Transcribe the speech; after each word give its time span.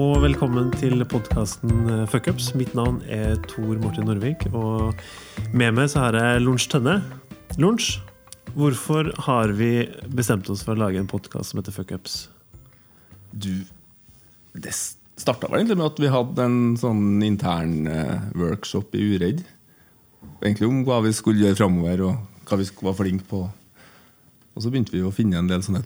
og 0.00 0.20
velkommen 0.22 0.70
til 0.78 1.02
podkasten 1.08 2.06
Fuckups. 2.08 2.52
Mitt 2.56 2.70
navn 2.78 3.00
er 3.10 3.34
Tor 3.50 3.74
Martin 3.82 4.06
Norvik, 4.08 4.46
og 4.56 4.96
med 5.52 5.74
meg 5.76 5.90
så 5.92 6.06
har 6.06 6.16
jeg 6.16 6.44
Lunsj 6.44 6.68
Tønne. 6.72 6.94
Lunsj, 7.60 7.98
hvorfor 8.54 9.10
har 9.26 9.52
vi 9.58 9.90
bestemt 10.08 10.48
oss 10.52 10.62
for 10.64 10.72
å 10.72 10.80
lage 10.86 11.02
en 11.02 11.10
podkast 11.10 11.52
som 11.52 11.60
heter 11.60 11.74
Fuckups? 11.74 12.16
Du 13.32 13.66
Det 14.56 14.72
starta 14.72 15.50
vel 15.50 15.60
egentlig 15.60 15.80
med 15.82 15.90
at 15.90 16.00
vi 16.00 16.14
hadde 16.14 16.48
en 16.48 16.60
sånn 16.80 17.20
intern 17.26 17.90
eh, 17.90 18.30
workshop 18.40 18.96
i 18.96 19.04
Uredd. 19.12 19.44
Egentlig 20.40 20.70
om 20.70 20.84
hva 20.88 21.02
vi 21.04 21.12
skulle 21.16 21.44
gjøre 21.44 21.60
framover, 21.60 22.06
og 22.08 22.46
hva 22.48 22.62
vi 22.62 22.70
være 22.72 23.00
flinke 23.02 23.28
på. 23.28 23.44
Og 24.54 24.64
så 24.64 24.72
begynte 24.72 24.96
vi 24.96 25.04
å 25.04 25.12
finne 25.14 25.42
en 25.42 25.50
del 25.50 25.66
sånne 25.66 25.84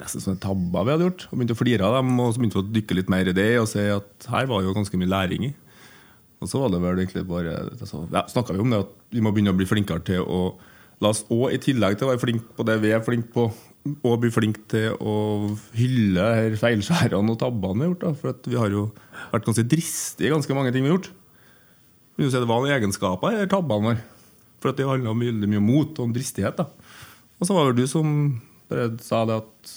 nesten 0.00 0.22
sånne 0.22 0.42
tabber 0.42 0.86
vi 0.86 0.94
hadde 0.94 1.06
gjort. 1.08 1.26
Og 1.28 1.38
begynte 1.38 1.56
å 1.56 1.60
flire 1.60 1.86
av 1.86 1.98
dem, 1.98 2.14
og 2.22 2.32
så 2.32 2.42
begynte 2.42 2.62
å 2.62 2.66
dykke 2.66 2.98
litt 2.98 3.12
mer 3.12 3.30
i 3.30 3.36
det 3.36 3.50
og 3.60 3.68
se 3.70 3.84
at 3.94 4.28
her 4.32 4.48
var 4.50 4.64
jo 4.64 4.74
ganske 4.76 5.00
mye 5.00 5.10
læring 5.10 5.48
i. 5.50 5.52
Og 6.42 6.50
så 6.50 6.60
var 6.60 6.72
det 6.72 6.80
vel 6.82 7.00
egentlig 7.00 7.24
bare 7.28 7.54
altså, 7.72 8.04
ja, 8.12 8.24
snakka 8.28 8.56
vi 8.56 8.64
om 8.64 8.72
det 8.72 8.82
at 8.84 8.96
vi 9.14 9.22
må 9.24 9.32
begynne 9.32 9.54
å 9.54 9.58
bli 9.58 9.68
flinkere 9.68 10.04
til 10.04 10.24
å 10.24 10.40
la 11.02 11.10
oss 11.10 11.24
òg, 11.32 11.48
i 11.54 11.60
tillegg 11.60 11.96
til 11.98 12.06
å 12.06 12.12
være 12.12 12.22
flinke 12.22 12.56
på 12.56 12.66
det 12.68 12.76
vi 12.82 12.92
er 12.94 13.04
flinke 13.04 13.30
på, 13.34 13.48
og 13.94 14.20
bli 14.22 14.30
flinke 14.32 14.62
til 14.70 14.94
å 15.00 15.14
hylle 15.76 16.28
her 16.38 16.56
feilskjærene 16.60 17.34
og 17.34 17.40
tabbene 17.40 17.76
vi 17.76 17.84
har 17.84 17.92
gjort. 17.92 18.04
Da. 18.04 18.12
For 18.20 18.50
vi 18.52 18.60
har 18.60 18.72
jo 18.72 18.86
vært 19.32 19.48
ganske 19.48 19.66
dristige 19.68 20.30
i 20.30 20.34
ganske 20.34 20.56
mange 20.56 20.72
ting 20.72 20.86
vi 20.86 20.92
har 20.92 20.98
gjort. 20.98 21.10
Si 22.14 22.30
det 22.30 22.46
var 22.46 22.62
noen 22.62 22.76
egenskaper 22.76 23.40
i 23.42 23.50
tabbene 23.50 23.90
våre. 23.90 24.02
For 24.62 24.72
det 24.72 24.86
handla 24.88 25.12
veldig 25.18 25.50
mye 25.50 25.60
om 25.60 25.66
mot 25.68 25.98
og 25.98 26.06
om 26.06 26.14
dristighet. 26.14 26.56
da. 26.56 26.70
Og 27.36 27.48
så 27.48 27.56
var 27.56 27.72
det 27.72 27.84
du 27.84 27.90
som 27.90 28.08
bare 28.70 28.92
sa 29.04 29.24
det 29.28 29.40
at 29.42 29.74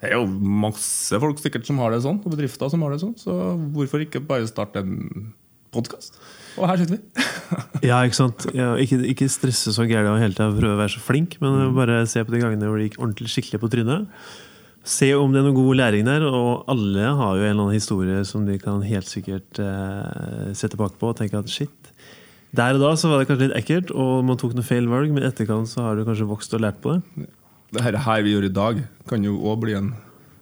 det 0.00 0.08
er 0.08 0.16
jo 0.16 0.24
masse 0.64 1.18
folk 1.20 1.40
sikkert 1.42 1.66
som 1.68 1.80
har 1.82 1.92
det 1.92 2.00
sånn, 2.06 2.22
og 2.24 2.32
bedrifter 2.32 2.70
som 2.72 2.84
har 2.86 2.94
det 2.94 3.02
sånn. 3.02 3.16
Så 3.20 3.34
hvorfor 3.74 4.00
ikke 4.00 4.22
bare 4.24 4.48
starte 4.48 4.80
en 4.80 5.32
podkast? 5.74 6.16
Og 6.56 6.64
her 6.70 6.80
sitter 6.80 6.96
vi. 6.96 7.26
ja, 7.90 7.98
ikke 8.00 8.16
sant. 8.16 8.46
Ja, 8.56 8.72
ikke, 8.80 9.02
ikke, 9.12 9.28
stresse 9.30 9.74
så 9.76 9.84
gærent 9.84 10.14
og 10.14 10.22
hele 10.22 10.32
tida 10.32 10.48
prøve 10.56 10.78
å 10.78 10.80
være 10.80 10.94
så 10.94 11.02
flink, 11.04 11.36
men 11.42 11.58
mm. 11.58 11.74
bare 11.76 11.98
se 12.08 12.22
på 12.24 12.32
de 12.32 12.40
gangene 12.40 12.70
hvor 12.70 12.80
det 12.80 12.88
gikk 12.88 12.96
ordentlig 13.02 13.28
skikkelig 13.34 13.60
på 13.60 13.70
trynet. 13.74 14.30
Se 14.88 15.10
om 15.12 15.34
det 15.34 15.42
er 15.42 15.44
noe 15.50 15.58
god 15.58 15.76
læring 15.76 16.08
der, 16.08 16.24
og 16.24 16.70
alle 16.72 17.10
har 17.20 17.36
jo 17.36 17.44
en 17.44 17.50
eller 17.50 17.66
annen 17.66 17.76
historie 17.76 18.22
som 18.24 18.48
de 18.48 18.56
kan 18.62 18.80
helt 18.80 19.08
sikkert 19.10 19.60
eh, 19.60 20.54
se 20.56 20.70
tilbake 20.72 20.96
på 20.96 21.12
og 21.12 21.20
tenke 21.20 21.36
at 21.36 21.52
shit. 21.52 21.92
Der 22.56 22.78
og 22.78 22.80
da 22.82 22.94
så 22.98 23.10
var 23.12 23.20
det 23.20 23.28
kanskje 23.28 23.50
litt 23.50 23.58
ekkelt, 23.60 23.92
og 23.92 24.24
man 24.26 24.40
tok 24.40 24.56
noen 24.56 24.66
feil 24.66 24.88
valg, 24.90 25.12
men 25.12 25.28
etterkant 25.28 25.68
så 25.68 25.84
har 25.84 26.00
du 26.00 26.06
kanskje 26.08 26.30
vokst 26.30 26.56
og 26.56 26.64
lært 26.64 26.80
på 26.80 26.96
det 26.96 27.28
det 27.74 27.82
her 27.86 28.22
vi 28.26 28.34
gjør 28.34 28.48
i 28.48 28.54
dag, 28.54 28.80
kan 29.08 29.24
jo 29.24 29.36
òg 29.50 29.60
bli 29.64 29.76
en 29.78 29.92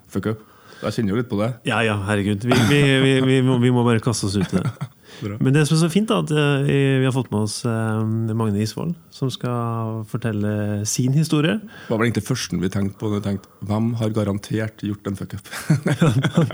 fuck 0.09 0.31
up. 0.33 0.45
Jeg 0.79 0.95
kjenner 0.95 1.15
jo 1.15 1.19
litt 1.19 1.31
på 1.31 1.41
det. 1.41 1.49
Ja, 1.67 1.81
ja, 1.83 1.97
herregud. 2.07 2.45
Vi, 2.47 2.55
vi, 2.71 2.79
vi, 3.03 3.13
vi 3.27 3.41
må, 3.43 3.59
må, 3.59 3.83
bare 3.87 4.03
kaste 4.03 4.29
oss 4.29 4.37
ut 4.39 4.55
i 4.55 4.61
det. 4.61 4.71
Men 5.43 5.51
det 5.51 5.65
som 5.67 5.75
er 5.75 5.81
så 5.81 5.89
fint, 5.91 6.07
da, 6.07 6.21
at 6.23 6.31
eh, 6.31 7.01
vi 7.03 7.07
har 7.07 7.15
fått 7.15 7.33
med 7.33 7.49
oss 7.49 7.65
eh, 7.67 8.35
Magne 8.39 8.61
Isvold, 8.63 8.93
som 9.11 9.33
skal 9.35 10.05
fortelle 10.07 10.85
sin 10.87 11.17
historie. 11.17 11.57
Det 11.59 11.91
var 11.91 11.99
vel 11.99 12.11
egentlig 12.11 12.29
førsten 12.29 12.63
vi 12.63 12.71
tenkte 12.71 13.01
på. 13.01 13.11
Vi 13.17 13.23
tenkte, 13.25 13.51
Hvem 13.67 13.91
har 13.99 14.15
garantert 14.15 14.85
gjort 14.87 15.11
en 15.11 15.19
fuckup? 15.19 15.51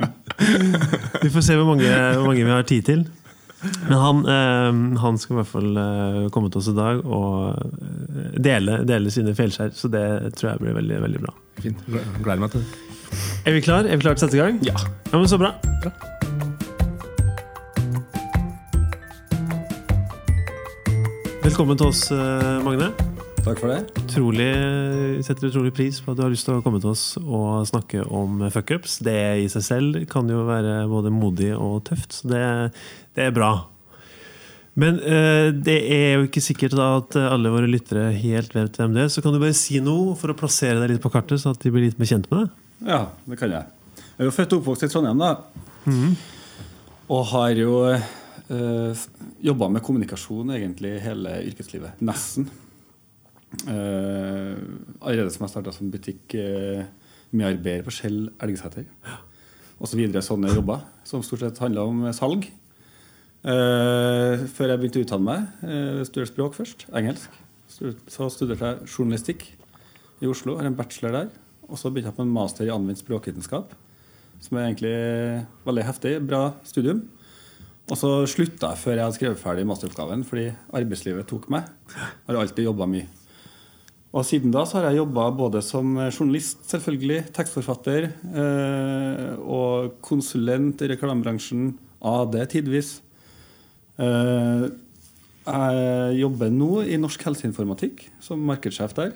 vi 1.25 1.35
får 1.35 1.45
se 1.45 1.59
hvor 1.61 1.69
mange, 1.75 1.91
hvor 1.91 2.31
mange 2.31 2.41
vi 2.47 2.55
har 2.55 2.65
tid 2.71 2.89
til. 2.89 3.05
Men 3.91 3.99
han, 4.01 4.25
eh, 4.33 4.81
han, 5.05 5.21
skal 5.21 5.37
i 5.37 5.41
hvert 5.43 5.53
fall 5.53 5.85
komme 6.33 6.49
til 6.49 6.65
oss 6.65 6.73
i 6.73 6.79
dag 6.79 7.05
og 7.05 8.04
dele, 8.33 8.81
dele 8.89 9.13
sine 9.15 9.35
fjellskjær. 9.37 9.75
Så 9.77 9.91
det 9.93 10.05
tror 10.39 10.55
jeg 10.55 10.65
blir 10.65 10.79
veldig 10.81 11.01
veldig 11.05 11.23
bra. 11.27 11.37
Fint. 11.63 11.87
Gleder 11.89 12.43
meg 12.43 12.55
til 12.55 12.65
det. 12.65 12.83
Er 13.45 13.55
vi 13.55 13.63
klar? 13.63 13.87
Er 13.87 13.97
vi 13.99 14.05
klar 14.07 14.19
til 14.19 14.25
å 14.25 14.27
sette 14.27 14.39
i 14.39 14.43
gang? 14.43 14.61
Ja. 14.67 14.75
ja 15.13 15.21
men 15.21 15.29
Så 15.31 15.39
bra. 15.41 15.55
bra. 15.85 15.95
Velkommen 21.45 21.77
til 21.77 21.93
oss, 21.93 22.09
Magne. 22.65 22.89
Takk 23.45 23.59
for 23.61 23.69
det. 23.69 23.83
Utrolig, 24.01 24.53
setter 25.27 25.51
utrolig 25.51 25.75
pris 25.77 25.99
på 26.01 26.15
at 26.15 26.17
du 26.17 26.23
har 26.25 26.31
lyst 26.33 26.47
til 26.49 26.57
å 26.57 26.63
komme 26.65 26.81
til 26.81 26.95
oss 26.95 27.19
og 27.21 27.67
snakke 27.69 28.07
om 28.09 28.41
fuckups. 28.49 29.03
Det 29.05 29.19
i 29.43 29.51
seg 29.53 29.67
selv 29.67 29.99
kan 30.09 30.31
jo 30.33 30.47
være 30.49 30.87
både 30.89 31.13
modig 31.13 31.51
og 31.53 31.83
tøft, 31.91 32.17
så 32.17 32.31
det, 32.33 32.45
det 33.13 33.27
er 33.27 33.37
bra. 33.37 33.53
Men 34.81 34.99
uh, 34.99 35.53
det 35.55 35.77
er 35.95 36.17
jo 36.17 36.27
ikke 36.27 36.43
sikkert 36.43 36.75
da 36.79 36.89
at 36.99 37.15
alle 37.21 37.53
våre 37.53 37.71
lyttere 37.71 38.09
helt 38.19 38.55
vet 38.57 38.81
hvem 38.81 38.97
det 38.97 39.05
er. 39.07 39.13
Så 39.13 39.23
kan 39.23 39.35
du 39.35 39.39
bare 39.43 39.55
si 39.57 39.79
noe 39.85 40.17
for 40.19 40.33
å 40.33 40.39
plassere 40.39 40.81
deg 40.83 40.97
litt 40.97 41.05
på 41.05 41.13
kartet, 41.15 41.43
så 41.43 41.55
at 41.55 41.63
de 41.63 41.71
blir 41.75 41.87
litt 41.87 42.01
mer 42.01 42.11
kjent 42.11 42.27
med 42.33 42.43
det? 42.43 42.65
Ja, 42.91 43.01
det 43.29 43.39
kan 43.41 43.55
jeg. 43.55 43.71
Jeg 44.15 44.23
er 44.23 44.29
jo 44.29 44.35
født 44.35 44.53
og 44.55 44.61
oppvokst 44.61 44.87
i 44.87 44.91
Trondheim, 44.91 45.23
da. 45.23 45.31
Mm. 45.91 46.13
Og 47.15 47.25
har 47.33 47.55
jo 47.59 47.73
uh, 47.91 48.05
eh, 48.55 49.05
jobba 49.45 49.69
med 49.75 49.83
kommunikasjon 49.85 50.53
egentlig 50.55 50.93
hele 51.05 51.39
yrkeslivet. 51.51 52.03
Nesten. 52.05 52.47
Uh, 53.67 54.55
allerede 55.01 55.31
som 55.35 55.47
jeg 55.47 55.53
starta 55.53 55.75
som 55.75 55.91
butikk 55.93 56.37
uh, 56.39 56.85
på 57.35 57.95
Skjell 57.95 58.29
Elgsæter. 58.43 58.87
Og 59.81 59.91
så 59.91 59.99
videre 59.99 60.23
sånne 60.23 60.55
jobber 60.55 60.85
som 61.07 61.23
stort 61.27 61.43
sett 61.43 61.63
handla 61.63 61.87
om 61.91 62.07
salg. 62.15 62.47
Uh, 63.45 64.41
før 64.57 64.73
jeg 64.73 64.81
begynte 64.81 65.03
å 65.03 65.05
utdanne 65.05 65.27
meg. 65.29 65.49
Uh, 65.61 66.01
studerte 66.09 66.33
språk 66.33 66.55
først. 66.57 66.87
Engelsk. 66.97 67.33
Så 67.69 68.31
studerte 68.33 68.71
jeg 68.71 68.89
journalistikk 68.89 69.49
i 70.25 70.31
Oslo. 70.31 70.57
Har 70.57 70.69
en 70.69 70.79
bachelor 70.79 71.13
der. 71.19 71.33
Og 71.69 71.77
så 71.81 71.91
begynte 71.91 72.13
jeg 72.13 72.17
på 72.17 72.25
en 72.25 72.33
master 72.33 72.69
i 72.69 72.73
anvendt 72.73 73.03
språkvitenskap. 73.03 73.75
Som 74.45 74.57
er 74.57 74.71
egentlig 74.71 74.95
veldig 75.67 75.85
heftig. 75.91 76.15
Bra 76.25 76.47
studium. 76.65 77.05
Og 77.93 78.01
så 78.01 78.15
slutta 78.31 78.73
jeg 78.73 78.81
før 78.81 78.97
jeg 78.97 79.05
hadde 79.05 79.19
skrevet 79.19 79.41
ferdig 79.43 79.67
masteroppgaven 79.69 80.25
fordi 80.25 80.47
arbeidslivet 80.73 81.29
tok 81.29 81.51
meg. 81.53 81.69
Har 81.93 82.41
alltid 82.41 82.65
jobba 82.65 82.89
mye. 82.89 83.11
Og 84.15 84.23
siden 84.25 84.55
da 84.55 84.63
så 84.65 84.79
har 84.79 84.89
jeg 84.89 85.03
jobba 85.03 85.27
både 85.35 85.61
som 85.67 85.97
journalist, 86.07 86.63
selvfølgelig, 86.71 87.25
tekstforfatter 87.35 88.07
uh, 88.31 89.33
og 89.43 89.97
konsulent 90.07 90.85
i 90.87 90.93
reklamebransjen. 90.95 91.73
AD 92.05 92.37
tidvis. 92.53 93.01
Eh, 94.01 94.65
jeg 95.45 96.17
jobber 96.23 96.51
nå 96.51 96.71
i 96.89 96.97
Norsk 97.01 97.27
helseinformatikk 97.29 98.07
som 98.25 98.43
markedssjef 98.49 98.95
der. 98.97 99.15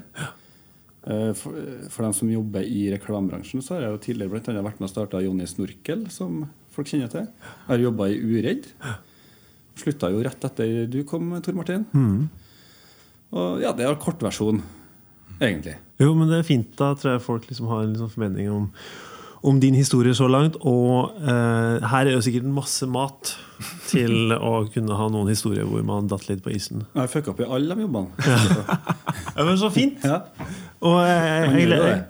Eh, 1.09 1.33
for, 1.39 1.57
for, 1.89 2.05
dem 2.05 2.15
som 2.17 2.31
jobber 2.33 2.67
i 2.67 2.89
reklamebransjen, 2.93 3.63
så 3.65 3.77
har 3.77 3.87
jeg 3.87 3.95
jo 3.95 4.01
tidligere 4.07 4.35
blant 4.35 4.51
annet 4.53 4.67
vært 4.67 4.83
med 4.83 4.91
og 4.91 4.93
starta 4.93 5.23
Jonny 5.25 5.49
Snorkel, 5.49 6.09
som 6.13 6.43
folk 6.75 6.91
kjenner 6.91 7.11
til. 7.13 7.29
Jeg 7.29 7.71
har 7.71 7.87
jobba 7.87 8.11
i 8.13 8.19
Uredd. 8.21 8.69
Slutta 9.79 10.11
jo 10.13 10.23
rett 10.27 10.45
etter 10.51 10.85
du 10.91 11.01
kom, 11.09 11.31
Tor 11.45 11.57
Martin. 11.57 11.87
Mm. 11.95 12.29
Og 13.39 13.63
ja, 13.63 13.73
det 13.77 13.87
er 13.87 14.01
kortversjon 14.01 14.61
egentlig. 15.39 15.77
Jo, 16.01 16.13
men 16.19 16.31
det 16.31 16.41
er 16.41 16.47
fint. 16.47 16.71
Da 16.79 16.93
tror 16.99 17.17
jeg 17.17 17.25
folk 17.25 17.47
liksom 17.49 17.71
har 17.71 17.85
en 17.85 17.95
liksom 17.95 18.11
formening 18.13 18.51
om, 18.53 18.69
om, 19.43 19.61
din 19.61 19.77
historie 19.79 20.15
så 20.15 20.29
langt. 20.31 20.57
Og 20.67 21.13
eh, 21.23 21.85
her 21.91 22.09
er 22.09 22.15
jo 22.15 22.23
sikkert 22.25 22.49
masse 22.51 22.87
mat 22.91 23.35
til 23.89 24.35
å 24.35 24.63
kunne 24.73 24.97
ha 24.99 25.09
noen 25.13 25.31
historier 25.33 25.67
hvor 25.69 25.85
man 25.87 26.11
datt 26.11 26.29
litt 26.31 26.43
på 26.45 26.53
isen. 26.55 26.85
Jeg 26.95 27.03
har 27.05 27.13
fucka 27.13 27.35
opp 27.35 27.43
i 27.43 27.49
alle 27.49 27.77
de 27.77 27.87
jobbene. 27.87 28.31
ja, 29.37 29.45
men 29.45 29.61
så 29.61 29.71
fint! 29.75 30.03
Ja. 30.05 30.23
Og 30.79 30.99
jeg, 31.03 31.23
jeg, 31.59 31.71
jeg, 31.73 32.03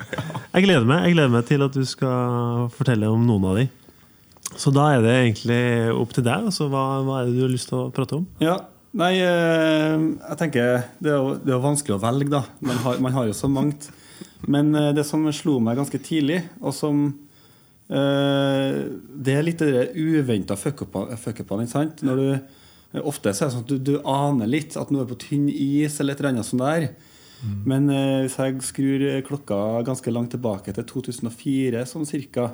jeg, 0.52 0.64
gleder 0.66 0.88
meg, 0.88 1.04
jeg 1.06 1.16
gleder 1.16 1.32
meg 1.32 1.46
til 1.48 1.64
at 1.64 1.76
du 1.76 1.84
skal 1.88 2.66
fortelle 2.76 3.08
om 3.08 3.22
noen 3.24 3.46
av 3.48 3.60
de. 3.62 3.68
Så 4.58 4.72
da 4.74 4.90
er 4.94 5.04
det 5.04 5.14
egentlig 5.14 5.62
opp 5.94 6.12
til 6.16 6.26
deg. 6.26 6.50
Altså, 6.50 6.66
hva, 6.72 6.88
hva 7.06 7.20
er 7.20 7.30
det 7.30 7.38
du 7.38 7.46
har 7.46 7.54
lyst 7.54 7.70
til 7.70 7.80
å 7.80 7.86
prate 7.94 8.19
om? 8.19 8.26
Ja, 8.44 8.58
Nei, 8.96 9.19
eh, 9.20 9.94
jeg 10.00 10.36
tenker 10.40 10.78
Det 10.96 11.10
er 11.12 11.19
jo, 11.20 11.34
det 11.42 11.52
er 11.52 11.60
vanskelig 11.62 11.98
å 11.98 12.02
velge, 12.02 12.31
da. 12.32 12.42
Man 12.64 12.78
har, 12.84 13.00
man 13.04 13.14
har, 13.14 13.28
jo 13.28 13.36
så 13.36 13.50
mangt. 13.52 13.90
Men 14.50 14.75
eh, 14.75 14.93
det 14.97 15.05
som 15.09 15.26
slo 15.35 15.59
meg 15.62 15.79
ganske 15.79 16.00
tidlig, 16.03 16.43
og 16.61 16.75
som 16.76 17.03
eh, 17.88 18.79
Det 19.26 19.35
er 19.35 19.44
litt 19.47 19.65
det 19.65 19.91
uventa 19.97 20.56
fuck-upene. 20.59 21.69
Når 22.03 22.25
du 22.25 22.56
Ofte 23.05 23.35
så 23.37 23.44
er 23.44 23.50
det 23.50 23.53
sånn 23.53 23.65
at 23.67 23.69
du, 23.69 23.81
du, 23.85 23.97
aner 24.09 24.49
litt 24.49 24.73
at 24.81 24.88
noe 24.88 25.03
er 25.05 25.09
på 25.11 25.19
tynn 25.20 25.50
is, 25.53 25.99
eller 26.00 26.15
et 26.15 26.23
eller 26.23 26.31
annet 26.31 26.47
sånt 26.49 26.62
der. 26.62 26.87
Mm. 27.44 27.59
Men 27.69 27.91
hvis 28.25 28.38
jeg 28.41 28.62
skrur 28.65 29.05
klokka 29.26 29.59
ganske 29.85 30.15
langt 30.15 30.32
tilbake 30.32 30.73
til 30.73 30.87
2004, 30.88 31.82
sånn 31.85 32.09
cirka, 32.09 32.47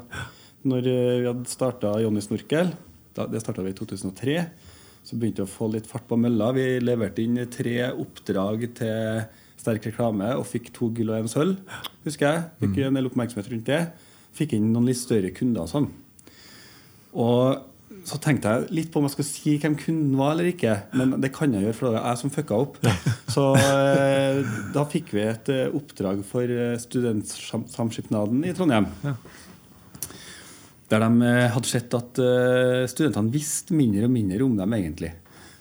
når 0.67 0.89
vi 0.89 1.29
hadde 1.29 1.53
starta 1.53 1.93
Jonny 2.03 2.25
Snorkel, 2.27 2.75
det 3.15 3.45
starta 3.45 3.63
vi 3.63 3.71
i 3.71 3.79
2003 3.79 4.35
så 5.05 5.19
begynte 5.19 5.45
vi 5.45 5.49
å 5.49 5.55
få 5.55 5.69
litt 5.73 5.89
fart 5.89 6.07
på 6.09 6.17
mølla. 6.17 6.53
Vi 6.57 6.65
leverte 6.81 7.25
inn 7.25 7.37
tre 7.53 7.91
oppdrag 7.93 8.65
til 8.79 9.27
sterk 9.61 9.91
reklame 9.91 10.31
og 10.39 10.47
fikk 10.49 10.71
to 10.77 10.89
gull 10.97 11.13
og 11.13 11.23
en 11.23 11.31
sølv. 11.31 11.77
husker 12.07 12.31
jeg. 12.31 12.49
Fikk 12.63 12.79
mm. 12.79 12.87
en 12.89 12.99
del 12.99 13.11
oppmerksomhet 13.11 13.53
rundt 13.53 13.69
det. 13.69 13.83
Fikk 14.35 14.57
inn 14.57 14.73
noen 14.73 14.89
litt 14.89 15.01
større 15.01 15.31
kunder 15.37 15.65
og 15.65 15.71
sånn. 15.71 15.93
Og 17.15 17.63
så 18.05 18.19
tenkte 18.21 18.51
jeg 18.51 18.75
litt 18.77 18.91
på 18.93 19.01
om 19.01 19.07
jeg 19.07 19.15
skal 19.15 19.27
si 19.29 19.55
hvem 19.61 19.77
kunden 19.81 20.17
var 20.19 20.35
eller 20.35 20.51
ikke. 20.51 20.75
Men 20.99 21.17
det 21.23 21.31
kan 21.37 21.53
jeg 21.55 21.65
gjøre, 21.65 21.77
for 21.79 21.89
det 21.89 21.95
var 21.97 22.09
jeg 22.11 22.21
som 22.21 22.33
fucka 22.35 22.59
opp. 22.67 22.81
Så 23.35 23.45
eh, 23.61 24.41
da 24.75 24.85
fikk 24.91 25.15
vi 25.17 25.25
et 25.25 25.53
eh, 25.53 25.73
oppdrag 25.73 26.21
for 26.29 26.49
eh, 26.49 26.77
Studentsamskipnaden 26.83 28.45
i 28.45 28.53
Trondheim. 28.57 28.91
Der 30.95 31.03
de 31.03 31.27
eh, 31.27 31.51
hadde 31.51 31.67
sett 31.67 31.95
at 31.97 32.19
eh, 32.23 32.85
studentene 32.91 33.33
visste 33.35 33.75
mindre 33.75 34.07
og 34.07 34.13
mindre 34.15 34.45
om 34.47 34.55
dem 34.61 34.77
egentlig. 34.77 35.11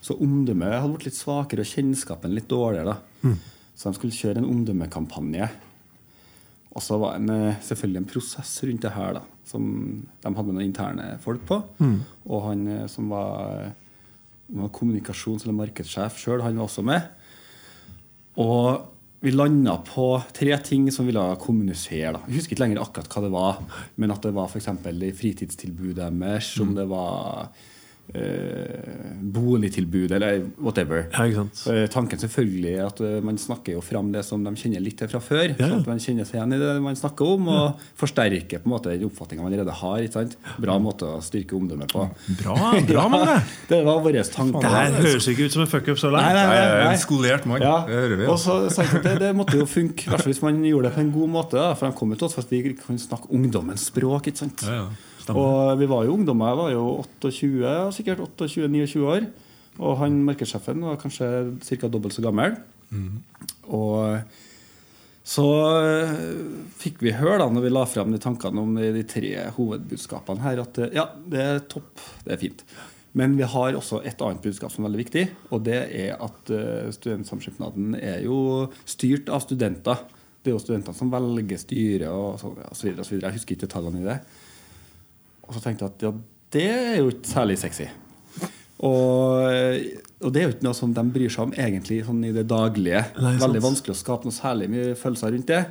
Så 0.03 0.17
omdømmet 0.21 0.75
hadde 0.75 0.91
blitt 0.93 1.07
litt 1.07 1.17
svakere 1.17 1.63
og 1.63 1.69
kjennskapen 1.71 2.35
litt 2.35 2.49
dårligere. 2.51 2.93
da. 2.93 3.31
Så 3.73 3.89
de 3.89 3.97
skulle 3.97 4.13
kjøre 4.13 4.43
en 4.43 4.49
omdømmekampanje. 4.51 5.47
Og 6.73 6.85
så 6.85 6.99
var 7.01 7.17
det 7.17 7.39
eh, 7.49 7.61
selvfølgelig 7.65 8.03
en 8.03 8.09
prosess 8.13 8.53
rundt 8.67 8.85
det 8.85 8.93
her, 8.93 9.17
da, 9.17 9.23
som 9.49 9.65
de 10.05 10.29
hadde 10.29 10.47
med 10.51 10.59
noen 10.59 10.67
interne 10.67 11.09
folk 11.23 11.45
på. 11.49 11.59
Og 12.29 12.45
han 12.51 12.63
som 12.91 13.09
var, 13.13 13.71
var 14.53 14.73
kommunikasjons- 14.77 15.47
eller 15.47 15.57
markedssjef 15.63 16.21
sjøl, 16.21 16.45
han 16.45 16.61
var 16.61 16.69
også 16.69 16.85
med. 16.85 17.09
Og 18.41 18.92
vi 19.23 19.31
landa 19.31 19.77
på 19.87 20.07
tre 20.35 20.57
ting 20.59 20.89
som 20.91 21.07
ville 21.07 21.21
kommunisere. 21.39 22.11
Da. 22.11 22.23
Jeg 22.27 22.41
husker 22.41 22.57
ikke 22.57 22.63
lenger 22.65 22.81
akkurat 22.83 23.13
hva 23.13 23.21
det 23.23 23.31
var, 23.31 23.61
men 23.95 24.11
at 24.11 24.25
det 24.25 24.33
var 24.35 24.49
f.eks. 24.51 24.67
fritidstilbudet 25.19 26.09
deres, 26.19 26.49
om 26.59 26.73
det 26.75 26.89
var 26.91 27.47
eh, 28.13 29.13
boligtilbud 29.33 30.11
eller 30.11 30.43
whatever. 30.57 31.05
Ja, 31.13 31.25
ikke 31.25 31.43
sant. 31.43 31.61
Eh, 31.71 31.85
Tanken 31.91 32.19
selvfølgelig 32.21 32.73
er 32.75 32.85
at 32.87 33.01
eh, 33.03 33.19
man 33.25 33.39
snakker 33.39 33.77
jo 33.77 33.83
fram 33.85 34.11
det 34.13 34.25
som 34.27 34.43
de 34.43 34.53
kjenner 34.59 34.83
litt 34.83 34.97
til 34.99 35.09
fra 35.11 35.21
før. 35.23 35.45
Ja, 35.53 35.55
ja. 35.57 35.69
Sånn 35.71 35.83
at 35.85 35.91
man 35.93 36.03
kjenner 36.03 36.27
seg 36.27 36.39
igjen 36.39 36.57
i 36.57 36.61
det 36.61 36.73
man 36.83 36.99
snakker 36.99 37.33
om, 37.35 37.49
og 37.53 37.85
forsterker 37.99 38.63
på 38.63 38.69
en 38.69 38.73
måte 38.75 38.93
den 38.93 39.07
oppfatninga 39.07 39.45
man 39.45 39.53
allerede 39.53 39.77
har. 39.79 40.03
Ikke 40.03 40.19
sant? 40.19 40.37
Bra 40.63 40.77
måte 40.83 41.09
å 41.09 41.21
styrke 41.23 41.57
omdømmet 41.57 41.93
på. 41.93 42.07
Bra, 42.41 42.57
bra 42.89 43.07
med 43.13 43.25
det 43.27 43.39
det 43.73 43.79
var 43.87 44.03
vår 44.03 44.19
tanke. 44.33 44.61
Det 44.63 44.73
her 44.73 44.99
høres 44.99 45.29
ikke 45.31 45.47
ut 45.47 45.55
som 45.55 45.63
en 45.63 45.71
fuckup 45.71 45.99
så 45.99 46.11
langt. 46.13 46.27
Nei, 46.27 46.35
nei, 46.37 46.43
nei, 46.51 46.83
nei. 46.83 46.91
en 46.93 47.01
skolert 47.01 47.47
mann. 47.49 47.63
Ja. 47.63 47.79
Det. 47.87 48.27
Ja. 48.27 48.99
det, 49.07 49.15
det 49.23 49.31
måtte 49.37 49.57
jo 49.59 49.67
funke, 49.69 50.05
i 50.05 50.11
hvert 50.11 50.23
fall 50.23 50.33
hvis 50.33 50.43
man 50.45 50.59
gjorde 50.67 50.89
det 50.89 50.97
på 50.97 51.03
en 51.03 51.15
god 51.15 51.33
måte. 51.39 51.57
Da, 51.57 51.71
for 51.79 51.89
de 51.89 51.97
kom 51.97 52.13
jo 52.13 52.19
til 52.19 52.29
oss 52.29 52.37
for 52.37 52.45
at 52.45 52.53
vi 52.53 52.61
kunne 52.77 53.01
snakke 53.01 53.31
ungdommens 53.33 53.87
språk. 53.89 54.29
ikke 54.31 54.43
sant? 54.45 54.65
Ja, 54.67 54.83
ja. 54.83 55.12
Stemmer. 55.23 55.39
Og 55.39 55.79
vi 55.79 55.89
var 55.89 56.05
jo 56.05 56.17
ungdommer. 56.17 56.51
Jeg 56.51 56.61
var 56.61 56.71
jo 56.75 56.85
28, 57.23 57.75
sikkert 57.97 58.23
28-29 58.37 59.03
år. 59.07 59.27
Og 59.81 59.97
han 60.03 60.21
markedssjefen 60.27 60.83
var 60.85 60.99
kanskje 61.01 61.29
ca. 61.63 61.89
dobbelt 61.89 62.13
så 62.13 62.23
gammel. 62.25 62.57
Og 63.73 64.19
så 65.23 65.45
eh, 65.87 66.17
fikk 66.81 66.99
vi 67.05 67.13
høre 67.15 67.39
da 67.39 67.45
når 67.47 67.63
vi 67.63 67.69
la 67.71 67.85
frem 67.87 68.11
de 68.11 68.19
tankene 68.21 68.63
om 68.63 68.73
de, 68.75 68.89
de 68.91 69.05
tre 69.07 69.29
hovedbudskapene 69.55 70.43
her, 70.43 70.59
at 70.65 70.81
eh, 70.83 70.97
ja, 70.97 71.07
det 71.31 71.39
er 71.39 71.61
topp, 71.71 71.93
det 72.25 72.35
er 72.35 72.41
fint. 72.41 72.65
Men 73.15 73.37
vi 73.39 73.47
har 73.47 73.77
også 73.77 74.01
et 74.03 74.19
annet 74.25 74.43
budskap 74.43 74.73
som 74.73 74.83
er 74.83 74.89
veldig 74.89 75.03
viktig, 75.03 75.23
og 75.53 75.63
det 75.67 75.79
er 75.85 76.15
at 76.17 76.49
uh, 76.49 76.89
Studentsamskipnaden 76.95 77.93
er 77.99 78.23
jo 78.25 78.71
styrt 78.89 79.29
av 79.29 79.43
studenter. 79.45 80.01
Det 80.41 80.49
er 80.49 80.55
jo 80.55 80.63
studentene 80.63 80.97
som 80.97 81.11
velger 81.13 81.61
styre 81.61 82.09
og 82.09 82.41
så, 82.41 82.49
og 82.57 82.73
så 82.73 82.87
videre, 82.87 83.03
og 83.03 83.05
så 83.05 83.13
videre. 83.13 83.29
Jeg 83.29 83.37
husker 83.37 83.53
ikke 83.53 83.67
detaljene 83.67 84.01
i 84.01 84.07
det. 84.07 84.17
Og 85.47 85.55
så 85.55 85.63
tenkte 85.63 85.85
jeg 85.85 85.93
at 85.93 86.07
ja, 86.07 86.13
det 86.53 86.69
er 86.71 86.97
jo 87.01 87.11
ikke 87.11 87.29
særlig 87.33 87.59
sexy. 87.61 87.89
Og, 88.83 89.45
og 90.23 90.33
det 90.33 90.41
er 90.41 90.47
jo 90.47 90.53
ikke 90.57 90.65
noe 90.65 90.75
som 90.75 90.91
de 90.95 91.03
bryr 91.15 91.31
seg 91.31 91.47
om 91.47 91.53
egentlig 91.55 92.01
sånn 92.07 92.23
i 92.27 92.33
det 92.35 92.43
daglige. 92.51 93.05
Nei, 93.15 93.35
sant. 93.35 93.45
Veldig 93.45 93.63
vanskelig 93.63 93.95
å 93.95 93.99
skape 93.99 94.27
noe 94.27 94.35
særlig 94.35 94.67
mye 94.73 94.97
følelser 94.99 95.33
rundt 95.35 95.53
det. 95.53 95.61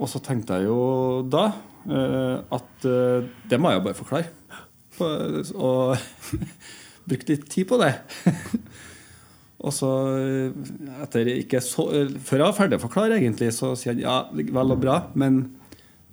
Og 0.00 0.10
så 0.10 0.20
tenkte 0.24 0.60
jeg 0.60 0.68
jo 0.68 0.80
da 1.28 1.46
uh, 1.52 2.36
at 2.56 2.86
uh, 2.88 3.26
det 3.48 3.60
må 3.60 3.72
jeg 3.72 3.80
jo 3.80 3.86
bare 3.88 3.98
forklare. 3.98 4.36
Og, 5.00 5.54
og 5.56 6.44
brukte 7.08 7.36
litt 7.36 7.48
tid 7.52 7.68
på 7.70 7.80
det. 7.80 7.94
og 9.64 9.72
så, 9.76 9.90
eh, 10.20 10.74
etter 11.04 11.30
ikke 11.34 11.60
så, 11.64 11.86
før 12.24 12.42
jeg 12.42 12.46
var 12.46 12.56
ferdig 12.56 12.78
å 12.78 12.84
forklare, 12.84 13.16
egentlig, 13.16 13.50
så 13.56 13.72
sier 13.76 13.94
han 13.94 14.02
ja, 14.04 14.18
vel 14.30 14.76
og 14.76 14.80
bra, 14.80 14.98
men 15.20 15.42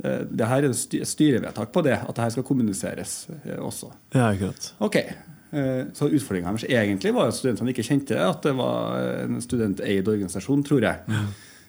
det 0.04 0.46
her 0.48 0.64
er 0.64 0.70
et 0.70 0.76
sty- 0.78 1.02
styrevedtak 1.04 1.72
på 1.74 1.82
det, 1.84 1.96
at 1.98 2.14
det 2.16 2.24
her 2.24 2.30
skal 2.36 2.44
kommuniseres 2.46 3.16
eh, 3.46 3.58
også. 3.58 3.90
Ja, 4.14 4.28
akkurat. 4.34 4.72
Ok. 4.80 4.96
Eh, 4.98 5.86
Så 5.94 6.10
utfordringa 6.12 6.52
deres 6.54 6.68
egentlig 6.70 7.14
var 7.16 7.28
at 7.32 7.38
studentene 7.40 7.72
ikke 7.74 7.86
kjente 7.88 8.18
at 8.20 8.42
det 8.44 8.54
var 8.58 9.00
en 9.26 9.40
studenteid 9.42 10.08
organisasjon, 10.08 10.64
tror 10.68 10.82
jeg. 10.86 11.00
Ja. 11.08 11.24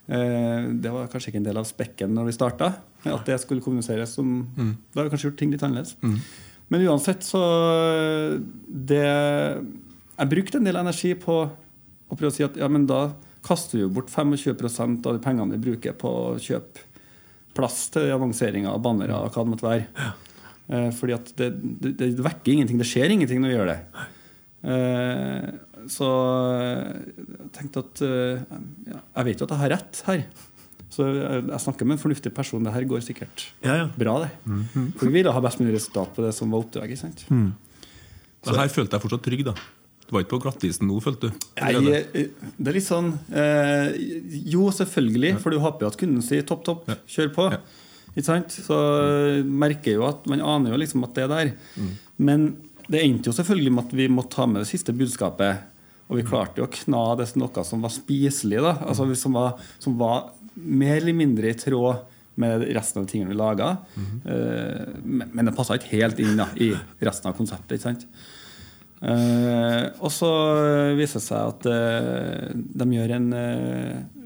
Det 0.08 0.88
var 0.92 1.08
kanskje 1.12 1.28
ikke 1.28 1.36
en 1.42 1.44
del 1.50 1.58
av 1.60 1.66
spekken 1.68 2.14
når 2.16 2.30
vi 2.30 2.32
starta, 2.32 2.68
at 3.04 3.26
det 3.28 3.34
skulle 3.42 3.60
kommuniseres 3.60 4.14
som 4.16 4.38
Da 4.56 5.02
har 5.02 5.04
vi 5.04 5.10
kanskje 5.12 5.28
gjort 5.28 5.36
ting 5.42 5.50
litt 5.52 5.62
annerledes. 5.66 5.96
Men 6.70 6.84
uansett, 6.88 7.20
så 7.24 7.42
det 8.68 9.04
Jeg 10.18 10.30
brukte 10.32 10.58
en 10.58 10.64
del 10.66 10.76
energi 10.80 11.12
på 11.14 11.36
å 12.08 12.16
prøve 12.16 12.32
å 12.32 12.34
si 12.34 12.42
at 12.46 12.56
ja, 12.58 12.66
men 12.72 12.86
da 12.88 13.10
kaster 13.44 13.76
vi 13.78 13.84
jo 13.84 13.90
bort 13.94 14.08
25 14.10 15.04
av 15.06 15.12
de 15.14 15.20
pengene 15.22 15.52
vi 15.54 15.60
bruker 15.68 15.92
på 15.94 16.08
å 16.10 16.38
kjøpe 16.42 16.87
plass 17.58 17.88
til 17.94 18.12
annonseringer 18.14 18.78
bannere 18.82 19.18
hva 19.26 19.42
det 19.42 19.52
måtte 19.52 19.66
være. 19.66 20.08
Eh, 20.68 20.90
fordi 20.94 21.16
at 21.16 21.32
det, 21.38 21.48
det, 21.82 21.94
det 21.98 22.12
vekker 22.24 22.54
ingenting. 22.54 22.80
Det 22.80 22.88
skjer 22.88 23.14
ingenting 23.14 23.42
når 23.42 23.52
vi 23.52 23.56
gjør 23.58 23.72
det. 23.72 23.78
Eh, 24.68 25.48
så 25.88 26.08
jeg 26.58 27.50
tenkte 27.54 27.84
at 27.84 28.00
eh, 28.02 28.40
ja, 28.90 28.98
Jeg 28.98 29.28
vet 29.28 29.40
jo 29.40 29.46
at 29.46 29.54
jeg 29.54 29.62
har 29.62 29.72
rett 29.76 30.02
her. 30.08 30.24
Så 30.92 31.06
jeg, 31.14 31.46
jeg 31.46 31.62
snakker 31.62 31.88
med 31.88 31.96
en 31.96 32.02
fornuftig 32.02 32.32
person. 32.34 32.64
Det 32.64 32.74
her 32.74 32.86
går 32.90 33.04
sikkert 33.06 33.48
Ja, 33.64 33.84
ja. 33.84 33.88
bra, 33.96 34.18
det. 34.24 34.30
For 34.98 35.08
vi 35.08 35.18
ville 35.20 35.32
ha 35.32 35.42
best 35.44 35.62
mulig 35.62 35.76
resultat 35.76 36.14
på 36.16 36.24
det 36.24 36.34
som 36.36 36.52
var 36.52 36.64
oppdraget. 36.64 37.26
Mm. 37.32 37.50
Så 38.44 38.56
her 38.56 38.72
følte 38.72 38.96
jeg 38.96 39.04
fortsatt 39.04 39.26
trygg, 39.26 39.44
da. 39.48 39.56
Du 40.08 40.14
var 40.16 40.24
ikke 40.24 40.38
på 40.38 40.44
glattisen 40.46 40.88
nå, 40.88 40.96
følte 41.04 41.28
du? 41.28 41.42
Jeg, 41.60 42.04
eh, 42.16 42.46
det 42.56 42.70
er 42.70 42.76
litt 42.78 42.86
sånn 42.86 43.10
eh, 43.28 43.90
Jo, 44.48 44.70
selvfølgelig, 44.72 45.34
for 45.42 45.52
du 45.52 45.60
håper 45.60 45.84
jo 45.84 45.90
at 45.92 45.98
kunden 46.00 46.24
sier 46.24 46.46
topp, 46.48 46.62
topp, 46.64 46.88
kjør 47.12 47.34
på. 47.34 47.48
Ja. 47.52 47.60
Ikke 48.14 48.24
sant? 48.24 48.56
Så 48.56 48.78
merker 49.44 49.58
merker 49.62 49.98
jo 49.98 50.06
at 50.08 50.24
man 50.32 50.40
aner 50.40 50.72
jo 50.72 50.80
liksom 50.80 51.04
at 51.04 51.12
det 51.18 51.26
er 51.26 51.34
der. 51.34 51.50
Men 52.16 52.48
det 52.88 53.02
endte 53.04 53.28
jo 53.28 53.36
selvfølgelig 53.36 53.74
med 53.76 53.84
at 53.84 53.92
vi 54.00 54.06
måtte 54.08 54.32
ta 54.38 54.46
med 54.48 54.64
det 54.64 54.70
siste 54.70 54.96
budskapet. 54.96 55.66
Og 56.08 56.16
vi 56.16 56.24
klarte 56.24 56.62
jo 56.62 56.64
å 56.64 56.72
kna 56.72 57.02
det 57.20 57.28
til 57.28 57.44
noe 57.44 57.64
som 57.68 57.84
var 57.84 57.92
spiselig, 57.92 58.62
da. 58.64 58.78
Altså 58.88 59.04
som 59.20 59.36
var, 59.36 59.60
som 59.76 59.98
var 60.00 60.30
mer 60.56 60.96
eller 60.96 61.14
mindre 61.14 61.52
i 61.52 61.58
tråd 61.58 62.00
med 62.40 62.64
resten 62.72 63.02
av 63.02 63.04
de 63.04 63.12
tingene 63.12 63.34
vi 63.34 63.38
laga. 63.38 63.74
Mm 63.98 64.08
men, 65.04 65.30
men 65.32 65.48
det 65.48 65.54
passa 65.56 65.76
ikke 65.76 65.98
helt 65.98 66.18
inn 66.22 66.36
da, 66.40 66.48
i 66.56 66.72
resten 67.04 67.28
av 67.28 67.36
konseptet. 67.36 67.76
ikke 67.76 67.90
sant? 67.90 68.08
Eh, 68.98 69.84
og 70.02 70.10
så 70.10 70.30
viser 70.98 71.20
det 71.20 71.26
seg 71.26 71.52
at 71.52 71.68
uh, 71.70 72.48
de 72.54 72.86
gjør 72.96 73.14
en 73.14 73.28
uh, 73.30 74.18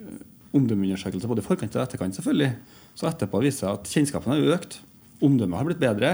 omdømmeundersøkelse 0.56 1.28
både 1.28 1.44
i 1.44 1.46
forkant 1.46 1.76
og 1.76 1.84
etterkant. 1.84 2.16
selvfølgelig. 2.16 2.52
Så 2.96 3.08
etterpå 3.08 3.40
viser 3.42 3.52
det 3.52 3.60
seg 3.62 3.80
at 3.80 3.94
kjennskapen 3.96 4.34
har 4.34 4.54
økt, 4.56 4.78
omdømmet 5.22 5.60
har 5.60 5.68
blitt 5.68 5.82
bedre. 5.82 6.12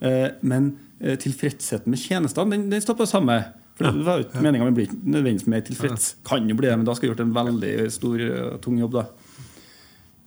Uh, 0.00 0.28
men 0.44 0.74
eh, 1.00 1.16
tilfredsheten 1.20 1.92
med 1.92 2.00
tjenestene 2.00 2.52
den, 2.52 2.66
den 2.72 2.82
står 2.84 2.98
på 2.98 3.06
det 3.06 3.12
samme. 3.12 3.38
For 3.76 3.92
det 3.92 4.06
var 4.06 4.20
jo 4.20 4.26
ikke 4.26 4.42
meningen 4.44 4.72
å 4.72 4.76
bli 4.76 4.86
nødvendigvis 4.88 5.48
mer 5.52 5.64
tilfreds. 5.64 6.14
Kan 6.24 6.48
jo 6.48 6.56
bli 6.56 6.68
det, 6.68 6.76
men 6.78 6.86
da 6.88 6.94
skal 6.96 7.08
jeg 7.08 7.14
gjort 7.14 7.24
en 7.26 7.34
veldig 7.36 7.72
stor 7.92 8.22
og 8.32 8.60
tung 8.64 8.78
jobb. 8.80 8.96
da. 8.96 9.06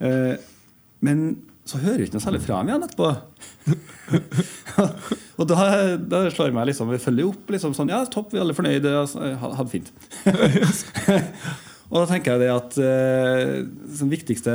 Eh, 0.06 0.36
men 1.06 1.24
så 1.70 1.80
hører 1.84 2.02
vi 2.02 2.08
ikke 2.10 2.18
noe 2.18 2.24
særlig 2.26 2.42
fra 2.46 2.58
ham 2.60 2.70
igjen 2.72 2.86
etterpå. 2.88 3.10
og 5.40 5.48
da, 5.50 5.58
da 6.12 6.22
slår 6.34 6.50
jeg 6.50 6.56
meg 6.58 6.68
liksom 6.72 6.90
Vi 6.94 7.00
følger 7.04 7.30
opp. 7.32 7.50
liksom 7.54 7.76
sånn, 7.78 7.92
Ja, 7.94 8.02
topp, 8.12 8.32
vi 8.34 8.40
er 8.40 8.46
alle 8.46 8.56
fornøyde. 8.58 8.94
Ha 9.44 9.54
ha 9.56 9.64
det 9.66 9.74
fint. 9.74 9.92
og 11.90 11.96
da 12.02 12.06
tenker 12.12 12.36
jeg 12.36 12.44
det 12.44 12.52
at 12.54 12.76
det 12.78 13.98
den 14.02 14.12
viktigste 14.12 14.54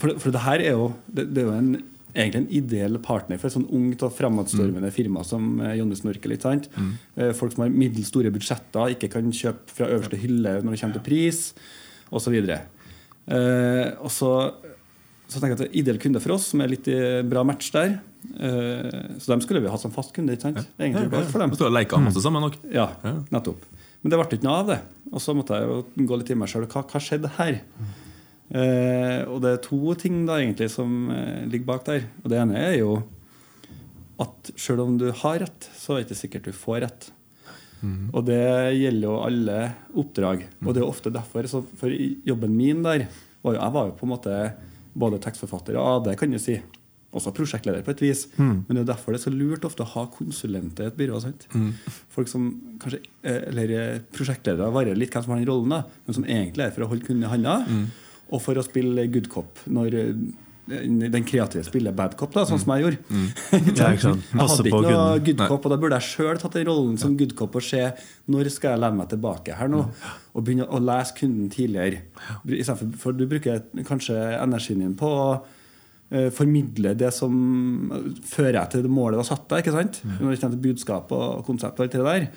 For, 0.00 0.10
det- 0.12 0.18
for 0.24 0.34
det 0.34 0.42
her 0.46 0.64
er 0.64 0.74
jo 0.76 0.88
det, 1.06 1.28
det 1.34 1.42
er 1.44 1.48
jo 1.50 1.56
en, 1.58 1.70
egentlig 2.18 2.40
en 2.42 2.48
ideell 2.60 2.98
partner 3.04 3.38
for 3.38 3.46
et 3.50 3.54
sånn 3.58 3.68
ungt 3.78 4.02
og 4.06 4.14
fremadstormende 4.16 4.90
firma 4.94 5.22
som 5.26 5.60
eh, 5.62 5.76
Jonny 5.78 5.94
Snorkel. 5.98 6.32
Ikke 6.34 6.48
sant? 6.48 6.70
Eh, 7.18 7.30
folk 7.36 7.52
som 7.54 7.62
har 7.66 7.74
middels 7.74 8.08
store 8.10 8.32
budsjetter, 8.34 8.94
ikke 8.96 9.10
kan 9.12 9.28
kjøpe 9.34 9.70
fra 9.76 9.90
øverste 9.92 10.18
hylle 10.18 10.56
når 10.64 10.74
det 10.74 10.80
kommer 10.82 10.98
til 10.98 11.06
pris, 11.10 11.42
osv. 12.10 12.34
Eh, 12.48 13.86
og 14.00 14.10
så 14.10 14.32
så 15.28 15.38
tenker 15.40 15.52
jeg 15.52 15.58
at 15.58 15.62
det 15.64 15.68
er 15.70 15.78
ideell 15.82 15.98
kunde 16.00 16.20
for 16.24 16.32
oss, 16.38 16.46
som 16.52 16.60
er 16.64 16.70
litt 16.72 16.88
i 16.88 16.98
bra 17.28 17.42
match 17.44 17.70
der. 17.74 17.98
Eh, 18.40 19.16
så 19.20 19.32
dem 19.34 19.42
skulle 19.44 19.60
vi 19.60 19.68
hatt 19.72 19.82
som 19.82 19.92
fast 19.94 20.14
kunde. 20.16 20.32
ikke 20.34 20.46
sant? 20.48 20.56
Det 20.62 20.80
er 20.80 20.88
egentlig 20.88 21.10
bra 21.12 21.22
for 21.28 21.38
dem. 21.44 21.50
Vi 21.52 21.58
står 21.60 22.00
masse 22.06 22.22
sammen 22.24 22.42
nok. 22.46 22.56
Ja, 22.72 22.88
Ja. 23.04 23.12
nettopp. 23.30 23.62
Men 24.02 24.10
det 24.10 24.18
ble 24.18 24.26
ikke 24.38 24.46
noe 24.46 24.58
av 24.62 24.66
det. 24.72 24.80
Og 25.12 25.20
så 25.20 25.34
måtte 25.36 25.56
jeg 25.58 25.66
jo 25.68 26.06
gå 26.06 26.18
litt 26.18 26.30
i 26.30 26.34
meg 26.38 26.48
sjøl. 26.48 26.66
Hva, 26.70 26.82
hva 26.86 27.00
skjedde 27.02 27.30
her? 27.36 27.60
Eh, 28.48 29.22
og 29.28 29.42
det 29.44 29.50
er 29.52 29.62
to 29.64 29.94
ting 30.00 30.22
da 30.28 30.38
egentlig 30.40 30.70
som 30.72 31.10
eh, 31.12 31.44
ligger 31.50 31.66
bak 31.68 31.84
der. 31.88 32.06
Og 32.24 32.30
Det 32.32 32.38
ene 32.40 32.56
er 32.56 32.78
jo 32.78 33.02
at 34.22 34.50
sjøl 34.58 34.80
om 34.82 34.96
du 34.98 35.10
har 35.12 35.38
rett, 35.44 35.68
så 35.76 35.94
er 35.94 36.02
det 36.02 36.08
ikke 36.08 36.22
sikkert 36.22 36.48
du 36.48 36.52
får 36.56 36.80
rett. 36.86 37.10
Og 38.12 38.24
det 38.26 38.40
gjelder 38.74 39.04
jo 39.06 39.18
alle 39.22 39.58
oppdrag. 39.94 40.40
Og 40.66 40.72
det 40.74 40.80
er 40.82 40.88
ofte 40.88 41.12
derfor 41.14 41.46
så 41.46 41.60
For 41.78 41.92
jobben 42.26 42.56
min 42.58 42.80
der 42.82 43.04
var 43.44 43.54
jo, 43.54 43.60
Jeg 43.60 43.72
var 43.76 43.86
jo 43.86 43.92
på 44.00 44.02
en 44.08 44.10
måte 44.10 44.38
både 44.98 45.20
tekstforfatter 45.24 45.78
ja, 45.78 45.86
det 46.04 46.16
kan 46.20 46.34
du 46.34 46.38
si. 46.42 46.58
Også 47.16 47.32
prosjektleder 47.32 47.84
på 47.86 47.94
et 47.94 48.02
vis. 48.04 48.26
Men 48.36 48.66
det 48.76 48.82
er 48.82 48.90
derfor 48.90 49.14
det 49.14 49.20
er 49.22 49.26
så 49.30 49.32
lurt 49.32 49.64
ofte 49.64 49.80
å 49.84 49.92
ha 49.94 50.02
konsulenter 50.12 50.84
i 50.84 50.90
et 50.92 50.98
byrå. 50.98 51.20
Sant? 51.24 51.46
Folk 52.12 52.28
som 52.28 52.50
kanskje, 52.82 53.00
eh, 53.24 53.46
eller 53.48 53.72
eh, 53.78 54.02
Prosjektledere 54.12 54.68
varierer 54.74 55.00
litt 55.00 55.14
hvem 55.16 55.24
som 55.24 55.32
har 55.32 55.40
den 55.40 55.48
rollen, 55.48 55.72
da, 55.72 55.80
men 56.04 56.18
som 56.18 56.26
egentlig 56.28 56.66
er 56.66 56.74
for 56.76 56.84
å 56.84 56.90
holde 56.90 57.06
kunden 57.08 57.24
i 57.24 57.32
handa. 57.32 57.56
Og 58.28 58.42
for 58.44 58.60
å 58.60 58.66
spille 58.66 59.06
good 59.08 59.30
cop 59.32 59.62
når, 59.72 59.96
den 60.68 61.24
kreative 61.24 61.64
spiller 61.66 61.94
bad 61.96 62.14
cop, 62.18 62.32
da, 62.34 62.44
sånn 62.48 62.60
som 62.60 62.72
jeg 62.74 62.84
gjorde. 62.84 62.98
Ja, 63.78 63.90
jeg 63.94 64.00
hadde 64.04 64.68
ikke 64.68 64.80
noe 64.84 65.20
good 65.24 65.42
cop, 65.44 65.66
og 65.66 65.72
da 65.72 65.78
burde 65.80 65.98
jeg 65.98 66.08
sjøl 66.12 66.40
tatt 66.40 66.56
den 66.58 66.66
rollen 66.68 66.98
som 67.00 67.16
good 67.18 67.34
cop 67.38 67.56
og 67.58 67.64
se 67.64 67.84
når 68.28 68.50
skal 68.52 68.74
jeg 68.74 68.82
lene 68.84 69.00
meg 69.00 69.10
tilbake 69.12 69.56
her 69.58 69.70
nå, 69.72 69.84
og 70.34 70.44
begynne 70.44 70.68
å 70.68 70.80
lese 70.82 71.16
kunden 71.18 71.48
tidligere. 71.52 72.02
For, 72.68 72.84
for 73.00 73.16
du 73.16 73.24
bruker 73.30 73.64
kanskje 73.88 74.16
energien 74.36 74.84
din 74.84 74.96
på 74.98 75.08
å 75.08 75.28
uh, 75.38 76.28
formidle 76.34 76.94
det 76.98 77.12
som 77.16 77.32
fører 78.28 78.60
jeg 78.60 78.74
til 78.74 78.84
det 78.86 78.92
målet 78.92 79.18
du 79.18 79.24
har 79.24 79.30
satt 79.30 79.48
deg. 79.50 79.64
ikke 79.64 79.76
sant? 79.76 80.02
Når 80.18 80.34
det 80.34 80.42
kommer 80.42 80.58
til 80.58 80.66
budskap 80.68 81.14
og 81.16 81.46
konsept 81.48 81.80
og 81.80 81.88
alt 81.88 81.96
det 81.96 82.04
der. 82.10 82.28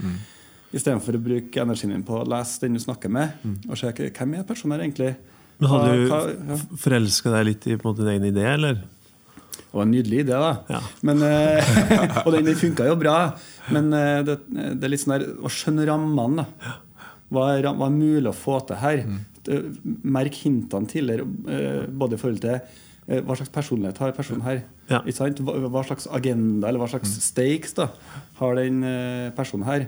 Istedenfor 0.72 1.18
å 1.18 1.24
bruke 1.26 1.66
energien 1.66 1.92
din 1.92 2.08
på 2.08 2.22
å 2.22 2.28
lese 2.32 2.64
den 2.64 2.80
du 2.80 2.84
snakker 2.84 3.12
med, 3.12 3.44
og 3.68 3.76
se 3.80 3.92
hvem 3.92 4.40
er 4.40 4.48
personen 4.48 4.78
her 4.78 4.86
egentlig. 4.88 5.16
Men 5.62 5.70
Hadde 5.70 5.89
du 5.94 6.08
ja. 6.10 6.58
forelska 6.82 7.32
deg 7.36 7.48
litt 7.51 7.68
i 7.70 7.77
på 7.77 7.86
en 7.86 7.91
måte, 7.91 8.01
din 8.01 8.15
egen 8.15 8.30
idé, 8.32 8.46
eller? 8.56 8.80
Det 8.82 9.77
var 9.77 9.86
en 9.86 9.91
nydelig 9.94 10.24
idé, 10.24 10.36
da. 10.41 10.53
Ja. 10.74 10.80
Men, 11.06 11.22
eh, 11.24 11.75
og 12.25 12.34
den, 12.34 12.50
funka 12.58 12.88
jo 12.89 12.96
bra. 13.00 13.18
Men 13.72 13.91
eh, 13.96 14.22
det, 14.27 14.39
det 14.50 14.88
er 14.88 14.91
litt 14.91 15.03
sånn 15.03 15.13
der 15.20 15.27
å 15.38 15.51
skjønne 15.53 15.86
rammene. 15.88 16.48
da. 16.48 16.74
Hva 17.32 17.51
er, 17.56 17.70
hva 17.70 17.88
er 17.88 17.96
mulig 17.96 18.27
å 18.32 18.36
få 18.36 18.58
til 18.68 18.82
her? 18.82 19.03
Mm. 19.08 19.20
Merk 20.18 20.41
hintene 20.44 20.89
tidligere, 20.91 21.27
eh, 21.53 21.84
både 21.88 22.18
i 22.18 22.22
forhold 22.22 22.41
til 22.44 22.58
eh, 22.58 23.22
hva 23.22 23.38
slags 23.38 23.53
personlighet 23.53 24.01
har 24.03 24.18
personen 24.18 24.44
her. 24.46 24.63
Ja. 24.89 25.00
Hva, 25.06 25.56
hva 25.70 25.86
slags 25.88 26.10
agenda 26.12 26.68
eller 26.68 26.84
hva 26.84 26.89
slags 26.91 27.13
stakes 27.24 27.77
da, 27.77 27.88
har 28.41 28.60
den 28.60 28.82
eh, 28.84 29.30
personen 29.38 29.70
her. 29.70 29.88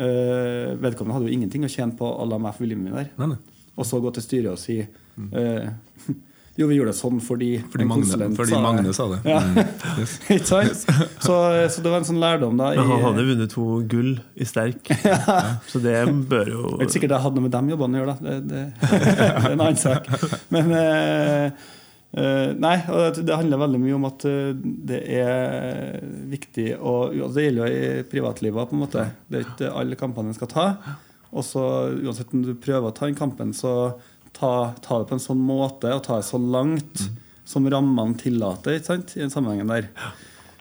Uh, 0.00 0.78
vedkommende 0.80 1.12
hadde 1.12 1.26
jo 1.28 1.34
ingenting 1.34 1.64
å 1.66 1.68
tjene 1.68 1.92
på 1.98 2.06
å 2.08 2.24
la 2.24 2.38
meg 2.40 2.56
viljen 2.62 2.78
min 2.80 2.94
der. 2.94 3.10
Nei, 3.18 3.34
nei. 3.34 3.59
Og 3.78 3.86
så 3.86 4.00
gå 4.02 4.10
til 4.16 4.24
styret 4.26 4.52
og 4.54 4.58
si 4.60 4.80
eh, 4.82 5.70
Jo, 6.58 6.66
vi 6.68 6.76
gjorde 6.76 6.90
det 6.90 6.98
sånn 6.98 7.20
fordi, 7.24 7.48
Fordi 7.72 7.86
Magne, 7.88 8.26
fordi 8.36 8.52
sa, 8.52 8.58
Magne 8.60 8.92
sa 8.92 9.06
det. 9.12 9.20
Ja. 9.30 9.38
Mm. 9.40 9.58
Yes. 10.00 10.14
Ikke 10.34 10.48
sant? 10.48 10.82
Så, 11.22 11.34
så 11.72 11.82
det 11.84 11.92
var 11.92 12.02
en 12.02 12.08
sånn 12.08 12.20
lærdom, 12.20 12.58
da. 12.60 12.72
Men 12.76 12.90
han 12.90 12.98
i- 13.00 13.04
hadde 13.06 13.24
vunnet 13.30 13.52
to 13.54 13.66
gull 13.88 14.10
i 14.36 14.46
sterk, 14.48 14.90
så 15.70 15.80
det 15.80 15.94
bør 16.28 16.50
jo 16.52 16.62
Det 16.74 16.82
er 16.82 16.86
ikke 16.88 16.96
sikkert 16.98 17.14
det 17.14 17.20
hadde 17.24 17.38
noe 17.40 17.46
med 17.46 17.54
de 17.56 17.74
jobbene 17.74 17.96
å 17.96 18.02
gjøre, 18.02 18.14
da. 18.16 18.24
Det, 18.26 18.38
det, 18.50 18.64
det 18.90 19.28
er 19.30 19.52
en 19.54 19.60
annen 19.66 19.80
sak. 19.80 20.10
Men 20.52 20.74
eh, 20.84 21.68
Uh, 22.10 22.50
Nei, 22.58 22.74
og 22.90 23.14
det, 23.14 23.22
det 23.22 23.36
handler 23.38 23.60
veldig 23.62 23.78
mye 23.78 23.94
om 23.94 24.06
at 24.08 24.24
uh, 24.26 24.48
det 24.90 24.96
er 25.14 26.00
viktig 26.32 26.64
å 26.74 26.94
altså 27.12 27.36
Det 27.36 27.44
gjelder 27.44 27.60
jo 27.70 27.76
i 28.00 28.00
privatlivet, 28.10 28.66
på 28.66 28.74
en 28.74 28.80
måte. 28.82 29.04
Det 29.30 29.38
er 29.38 29.44
ikke 29.46 29.68
alle 29.78 29.98
kampene 30.00 30.32
en 30.32 30.34
skal 30.34 30.50
ta. 30.50 30.64
Og 31.30 31.46
så 31.46 31.62
uansett 32.00 32.32
om 32.34 32.42
du 32.44 32.54
prøver 32.58 32.90
å 32.90 32.94
ta 32.94 33.06
den 33.06 33.18
kampen, 33.18 33.52
så 33.54 33.94
ta, 34.36 34.72
ta 34.82 35.00
det 35.00 35.10
på 35.10 35.16
en 35.16 35.22
sånn 35.22 35.42
måte 35.42 35.92
og 35.94 36.04
ta 36.06 36.18
det 36.18 36.26
så 36.28 36.40
langt 36.40 37.06
som 37.50 37.66
rammene 37.70 38.18
tillater 38.18 38.78
ikke 38.78 38.92
sant, 38.92 39.14
i 39.16 39.22
den 39.24 39.32
sammenhengen 39.32 39.70
der. 39.70 39.88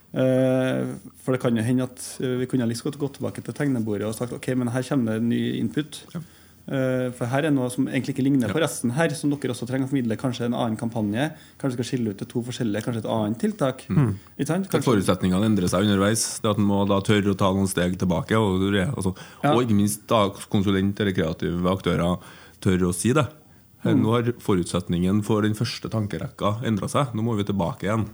Eh, 0.09 0.95
for 1.21 1.35
det 1.35 1.41
kan 1.43 1.57
jo 1.57 1.65
hende 1.65 1.85
at 1.85 2.01
eh, 2.23 2.39
vi 2.41 2.47
kunne 2.49 2.65
like 2.69 2.81
godt 2.85 2.97
gått 3.01 3.19
tilbake 3.19 3.43
til 3.45 3.53
tegnebordet 3.53 4.07
og 4.07 4.15
sagt 4.17 4.33
ok, 4.33 4.51
men 4.57 4.71
her 4.73 4.85
kommer 4.87 5.17
det 5.17 5.21
en 5.21 5.29
ny 5.29 5.41
input. 5.59 6.01
Eh, 6.15 6.23
for 7.17 7.25
her 7.31 7.47
er 7.47 7.53
noe 7.53 7.69
som 7.73 7.87
egentlig 7.89 8.13
ikke 8.13 8.23
ligner 8.27 8.51
på 8.53 8.61
resten 8.61 8.91
her, 8.93 9.09
som 9.17 9.31
dere 9.33 9.53
også 9.55 9.65
trenger 9.69 9.87
å 9.87 9.89
formidle. 9.89 10.17
Kanskje 10.21 10.45
en 10.45 10.53
annen 10.57 10.77
kampanje. 10.77 11.31
Kanskje 11.61 11.79
skal 11.79 11.87
skille 11.89 12.13
ut 12.13 12.19
til 12.21 12.29
to 12.29 12.43
forskjellige, 12.45 12.83
kanskje 12.85 13.01
et 13.01 13.09
annet 13.15 13.39
tiltak. 13.41 13.81
Sant? 13.89 14.69
Kanskje, 14.69 14.83
Forutsetningene 14.85 15.49
endrer 15.49 15.71
seg 15.71 15.87
underveis. 15.87 16.27
Det 16.43 16.51
at 16.51 16.61
En 16.61 16.67
må 16.69 16.83
da 16.89 16.99
tørre 17.01 17.33
å 17.33 17.39
ta 17.39 17.49
noen 17.55 17.69
steg 17.71 17.97
tilbake. 17.97 18.37
Og, 18.37 18.69
altså, 18.85 19.15
Ja. 19.43 19.53
og 19.55 19.63
ikke 19.63 19.79
minst 19.81 20.05
da 20.07 20.27
konsulent 20.51 20.99
eller 20.99 21.11
kreative 21.17 21.65
aktører 21.73 22.19
tør 22.61 22.89
å 22.89 22.93
si 22.93 23.13
det. 23.13 23.25
Mm. 23.83 24.01
Nå 24.03 24.11
har 24.11 24.33
forutsetningen 24.43 25.23
for 25.23 25.41
den 25.41 25.55
første 25.55 25.89
tankerekka 25.89 26.59
endra 26.67 26.89
seg. 26.91 27.13
Nå 27.15 27.23
må 27.23 27.37
vi 27.39 27.47
tilbake 27.47 27.87
igjen. 27.87 28.09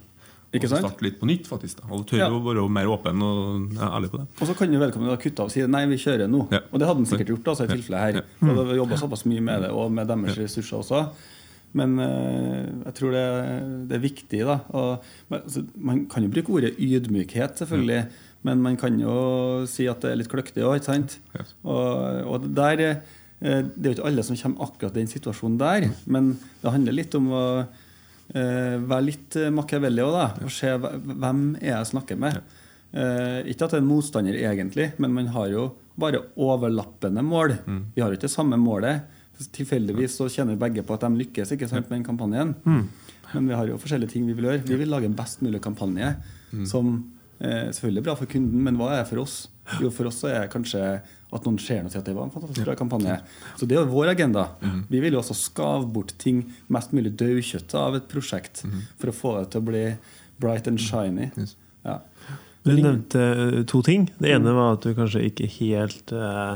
Ikke 0.53 0.69
sant? 0.69 0.83
Og 0.85 0.91
starte 0.91 1.03
litt 1.03 1.19
på 1.19 1.27
nytt, 1.27 1.47
faktisk. 1.49 1.81
Da. 1.81 1.87
Og 1.91 2.05
tørre 2.07 2.19
Ja. 2.19 2.29
å 2.29 2.41
være 2.43 2.69
mer 2.69 2.85
åpen 2.87 3.21
og 3.25 3.73
ærlig 3.75 4.09
på 4.11 4.17
det. 4.21 4.27
og 4.41 4.47
så 4.47 4.55
kan 4.55 4.71
jo 4.71 4.79
vedkommende 4.79 5.17
kutte 5.19 5.39
av 5.41 5.45
og 5.49 5.51
si 5.51 5.65
nei, 5.67 5.85
vi 5.85 5.97
kjører 5.97 6.29
nå. 6.29 6.47
Ja. 6.51 6.59
Og 6.71 6.79
det 6.79 6.87
hadde 6.87 7.01
han 7.01 7.05
sikkert 7.05 7.27
gjort. 7.33 7.47
altså, 7.51 7.63
i 7.65 7.73
tilfellet 7.75 7.99
her. 7.99 8.21
For 8.39 8.53
det 8.55 8.67
har 8.67 8.75
jobba 8.85 8.97
såpass 9.01 9.25
mye 9.25 9.41
med 9.41 9.61
det, 9.63 9.71
og 9.71 9.91
med 9.91 10.07
deres 10.07 10.37
ressurser 10.37 10.77
også. 10.79 11.01
Men 11.75 11.99
øh, 11.99 12.85
jeg 12.85 12.93
tror 12.95 13.11
det, 13.11 13.25
det 13.89 13.95
er 13.97 13.99
viktig. 14.05 14.39
da. 14.47 14.59
Og, 14.69 15.03
men, 15.29 15.41
altså, 15.41 15.65
man 15.75 16.05
kan 16.07 16.23
jo 16.23 16.29
bruke 16.29 16.49
ordet 16.55 16.75
ydmykhet, 16.79 17.57
selvfølgelig. 17.59 18.05
Men 18.43 18.61
man 18.61 18.77
kan 18.77 18.97
jo 19.01 19.65
si 19.67 19.87
at 19.87 19.99
det 20.05 20.11
er 20.11 20.15
litt 20.21 20.29
kløktig 20.31 20.63
òg, 20.63 20.77
ikke 20.79 20.85
sant? 20.93 21.17
Yes. 21.35 21.55
Og, 21.65 22.21
og 22.31 22.45
der 22.55 22.79
eh, 22.85 22.95
Det 23.41 23.83
er 23.83 23.89
jo 23.91 23.95
ikke 23.97 24.05
alle 24.07 24.23
som 24.23 24.37
kommer 24.37 24.69
akkurat 24.69 24.95
i 24.95 25.01
den 25.01 25.07
situasjonen 25.11 25.57
der. 25.59 25.89
Men 26.07 26.37
det 26.61 26.71
handler 26.71 26.93
litt 26.95 27.15
om 27.15 27.27
å 27.33 27.43
eh, 28.33 28.75
vær 28.81 29.03
litt 29.05 29.37
eh, 29.39 29.51
Machiavelli 29.53 30.03
òg, 30.05 30.13
da. 30.15 30.27
Og 30.45 30.53
se 30.53 30.71
hvem 30.79 31.41
er 31.61 31.73
jeg 31.73 31.91
snakker 31.93 32.21
med. 32.21 32.39
Uh, 32.95 33.41
ikke 33.51 33.65
at 33.65 33.73
det 33.73 33.75
er 33.75 33.81
en 33.81 33.89
motstander 33.89 34.37
egentlig, 34.39 34.85
men 35.03 35.11
man 35.11 35.27
har 35.33 35.49
jo 35.51 35.65
bare 35.99 36.21
overlappende 36.39 37.19
mål. 37.27 37.57
Vi 37.91 37.99
har 37.99 38.07
jo 38.07 38.15
ikke 38.15 38.29
det 38.29 38.31
samme 38.31 38.55
målet. 38.59 39.17
Tilfeldigvis 39.51 40.15
så 40.15 40.29
kjenner 40.31 40.55
begge 40.59 40.83
på 40.85 40.95
at 40.95 41.03
de 41.03 41.19
lykkes 41.19 41.51
ikke 41.51 41.67
sant, 41.67 41.89
med 41.89 41.97
den 41.97 42.05
kampanjen. 42.07 42.53
Men 43.33 43.49
vi 43.49 43.57
har 43.57 43.67
jo 43.67 43.79
forskjellige 43.81 44.13
ting 44.13 44.29
vi 44.29 44.35
vil 44.37 44.47
gjøre. 44.47 44.63
Vi 44.67 44.79
vil 44.79 44.91
lage 44.91 45.09
en 45.09 45.17
best 45.17 45.43
mulig 45.43 45.59
kampanje 45.63 46.13
som 46.69 46.93
eh, 46.93 47.14
selvfølgelig 47.39 48.01
er 48.01 48.07
bra 48.07 48.15
for 48.19 48.31
kunden, 48.31 48.63
men 48.63 48.79
hva 48.79 48.93
er 48.93 49.03
det 49.03 49.09
for 49.11 49.23
oss? 49.25 49.35
Jo, 49.81 49.89
for 49.93 50.07
oss 50.09 50.21
er 50.27 50.45
det 50.45 50.51
kanskje 50.53 50.81
at 51.35 51.47
noen 51.47 51.57
ser 51.59 51.81
noe 51.81 51.89
og 51.89 51.93
sier 51.93 52.03
at 52.03 52.07
det 52.07 52.15
var 52.15 52.27
en 52.27 52.33
fantastisk 52.33 52.67
bra 52.67 52.75
kampanje. 52.79 53.15
Så 53.59 53.67
det 53.67 53.79
er 53.79 53.89
vår 53.89 54.11
agenda. 54.13 54.45
Vi 54.91 55.01
vil 55.03 55.17
jo 55.17 55.21
også 55.23 55.35
skave 55.35 55.87
bort 55.91 56.13
ting 56.21 56.43
mest 56.71 56.93
mulig 56.95 57.15
daukjøttet 57.19 57.75
av 57.81 57.97
et 57.97 58.07
prosjekt 58.11 58.63
for 59.01 59.11
å 59.11 59.15
få 59.15 59.33
det 59.39 59.49
til 59.51 59.63
å 59.63 59.67
bli 59.71 59.85
bright 60.39 60.69
and 60.71 60.79
shiny. 60.81 61.31
Ja. 61.85 61.99
Du 62.65 62.73
nevnte 62.73 63.21
eh, 63.21 63.63
to 63.69 63.81
ting. 63.85 64.07
Det 64.17 64.31
ene 64.33 64.55
var 64.55 64.75
at 64.75 64.85
du 64.85 64.95
kanskje 64.97 65.27
ikke 65.27 65.45
helt 65.59 66.11
eh, 66.15 66.55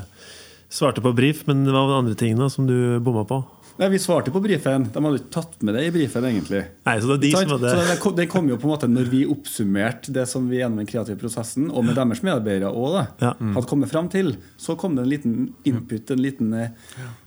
svarte 0.74 1.04
på 1.06 1.14
brief, 1.14 1.44
men 1.46 1.62
hva 1.68 1.84
var 1.84 1.92
den 1.92 2.00
andre 2.06 2.18
tingene 2.18 2.50
som 2.50 2.66
du 2.70 2.98
bomma 3.04 3.26
på? 3.30 3.44
Nei, 3.80 3.88
Vi 3.94 4.00
svarte 4.04 4.32
på 4.36 4.42
brifen. 4.44 4.90
De 4.92 5.02
hadde 5.06 5.20
ikke 5.22 5.32
tatt 5.32 5.62
med 5.64 5.76
det 5.78 5.86
i 5.88 5.92
brifen, 5.96 6.26
egentlig. 6.28 6.66
Nei, 6.86 6.96
så 7.00 7.08
det 7.08 7.16
er 7.16 7.22
de 7.24 7.30
som 7.32 7.54
hadde 7.54 7.70
Så 7.72 7.84
det 7.88 7.96
kom, 8.04 8.16
det 8.18 8.26
kom 8.32 8.50
jo 8.52 8.58
på 8.60 8.68
en 8.68 8.74
måte 8.74 8.90
når 8.92 9.08
vi 9.14 9.22
oppsummerte 9.32 10.12
det 10.16 10.26
som 10.28 10.50
vi 10.52 10.58
gjennom 10.60 10.82
den 10.82 10.90
kreative 10.90 11.16
prosessen, 11.22 11.70
og 11.72 11.86
med 11.88 11.96
deres 11.96 12.20
medarbeidere 12.26 12.72
også, 12.74 13.06
da, 13.22 13.30
Ja. 13.30 13.54
hadde 13.56 13.70
kommet 13.72 13.90
fram 13.94 14.10
til, 14.12 14.34
så 14.60 14.76
kom 14.78 14.96
det 14.98 15.06
en 15.06 15.10
liten 15.14 15.38
input, 15.64 16.12
en 16.12 16.22
liten 16.22 16.54
eh, 16.54 16.70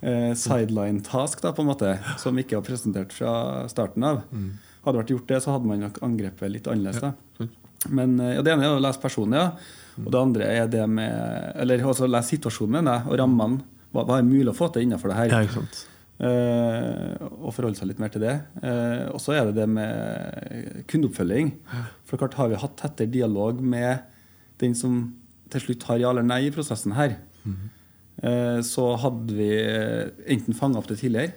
eh, 0.03 0.35
sideline 0.35 1.01
task, 1.03 1.41
da, 1.41 1.53
på 1.57 1.65
en 1.65 1.71
måte, 1.73 1.95
som 2.21 2.37
ikke 2.37 2.59
var 2.61 2.67
presentert 2.69 3.13
fra 3.17 3.35
starten 3.73 4.05
av. 4.05 4.21
Hadde 4.85 4.93
det 4.99 5.01
vært 5.05 5.15
gjort 5.17 5.29
det, 5.33 5.41
så 5.45 5.53
hadde 5.57 5.67
man 5.73 5.81
nok 5.81 6.03
angrepet 6.05 6.51
litt 6.53 6.69
annerledes. 6.69 7.01
da. 7.01 7.49
Men 7.89 8.21
eh, 8.21 8.35
ja, 8.37 8.43
Det 8.43 8.53
ene 8.53 8.69
er 8.69 8.77
å 8.77 8.83
lese 8.83 9.01
personen, 9.01 9.35
ja. 9.41 9.49
Og 10.05 10.11
det 10.13 10.21
andre 10.21 10.45
er 10.49 10.69
det 10.73 10.85
med 10.89 11.57
Eller 11.61 11.83
også 11.85 12.07
lese 12.09 12.37
situasjonen, 12.37 12.77
mener 12.79 12.93
jeg, 13.01 13.09
og 13.09 13.19
rammene. 13.19 13.63
Hva, 13.93 14.05
hva 14.09 14.19
er 14.21 14.23
mulig 14.29 14.49
å 14.53 14.57
få 14.57 14.69
til 14.73 14.87
innenfor 14.87 15.11
det 15.13 15.17
her? 15.19 15.33
Ja, 15.33 15.41
ikke 15.45 15.59
sant. 15.63 15.87
Eh, 16.23 17.15
og 17.43 17.51
forholde 17.51 17.75
seg 17.81 17.89
litt 17.91 18.01
mer 18.03 18.13
til 18.15 18.23
det. 18.23 18.37
Eh, 18.63 19.09
og 19.11 19.19
så 19.23 19.35
er 19.35 19.49
det 19.49 19.57
det 19.59 19.67
med 19.71 20.85
kundeoppfølging. 20.91 21.51
For 22.07 22.21
klart 22.21 22.37
har 22.39 22.53
vi 22.53 22.61
hatt 22.63 22.77
tettere 22.79 23.11
dialog 23.11 23.59
med 23.59 24.05
den 24.63 24.77
som 24.79 25.01
til 25.53 25.65
slutt 25.65 25.89
har 25.89 25.99
ja 26.01 26.13
eller 26.13 26.27
nei 26.27 26.45
i 26.47 26.53
prosessen 26.55 26.95
her. 26.95 27.17
Eh, 28.23 28.61
så 28.63 28.93
hadde 29.03 29.35
vi 29.35 29.51
enten 30.31 30.55
fanga 30.55 30.79
opp 30.79 30.87
det 30.93 31.01
tidligere, 31.01 31.35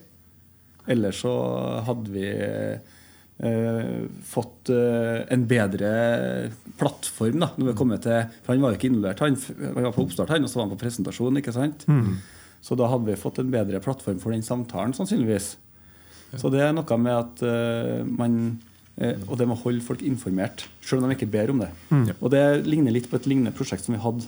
eller 0.92 1.16
så 1.16 1.34
hadde 1.88 2.14
vi 2.14 2.30
Uh, 3.36 4.06
fått 4.24 4.70
uh, 4.72 5.26
en 5.28 5.42
bedre 5.44 5.90
plattform. 6.80 7.42
da, 7.42 7.50
når 7.60 7.68
vi 7.68 7.74
kommer 7.76 8.00
til, 8.00 8.30
for 8.46 8.54
Han 8.54 8.62
var 8.64 8.72
jo 8.72 8.78
ikke 8.80 8.88
involvert, 8.88 9.20
han, 9.26 9.36
han 9.60 9.84
var 9.84 9.92
på 9.92 10.06
oppstart, 10.06 10.32
han, 10.32 10.48
og 10.48 10.48
så 10.48 10.62
var 10.62 10.64
han 10.64 10.72
på 10.72 10.80
presentasjon. 10.86 11.42
ikke 11.42 11.52
sant? 11.52 11.84
Så 12.66 12.78
da 12.78 12.88
hadde 12.90 13.12
vi 13.12 13.20
fått 13.20 13.38
en 13.42 13.52
bedre 13.54 13.82
plattform 13.84 14.18
for 14.22 14.34
den 14.34 14.46
samtalen, 14.46 14.96
sannsynligvis. 14.98 15.52
Så 16.36 16.50
det 16.52 16.64
er 16.66 16.74
noe 16.74 16.98
med 17.00 17.14
at 17.14 17.44
uh, 17.46 18.02
man 18.08 18.40
uh, 18.98 19.14
Og 19.28 19.38
det 19.38 19.46
med 19.46 19.56
å 19.58 19.62
holde 19.62 19.86
folk 19.86 20.02
informert, 20.08 20.66
selv 20.84 21.04
om 21.04 21.12
de 21.12 21.18
ikke 21.18 21.30
ber 21.30 21.54
om 21.54 21.62
det. 21.62 21.70
Og 22.18 22.32
det 22.34 22.66
ligner 22.66 22.96
litt 22.96 23.10
på 23.12 23.20
et 23.20 23.30
lignende 23.30 23.54
prosjekt 23.56 23.86
som 23.86 23.96
vi 23.96 24.02
hadde 24.02 24.26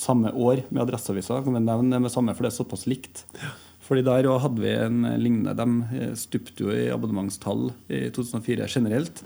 samme 0.00 0.32
år 0.32 0.64
med 0.68 0.84
Adresseavisa. 0.84 1.40
Kan 1.44 1.56
vi 1.56 1.64
nevne 1.64 1.96
det 1.96 2.04
med 2.04 2.12
samme, 2.12 2.34
for 2.36 2.44
det 2.44 2.52
er 2.52 2.58
såpass 2.58 2.86
likt. 2.88 3.24
Fordi 3.84 4.04
der 4.06 4.28
hadde 4.44 4.62
vi 4.62 4.70
en 4.70 5.02
lignende 5.18 5.56
De 5.58 5.96
eh, 5.98 6.12
stupte 6.16 6.62
jo 6.62 6.70
i 6.70 6.86
abonnementstall 6.94 7.72
i 7.90 8.04
2004 8.14 8.68
generelt, 8.70 9.24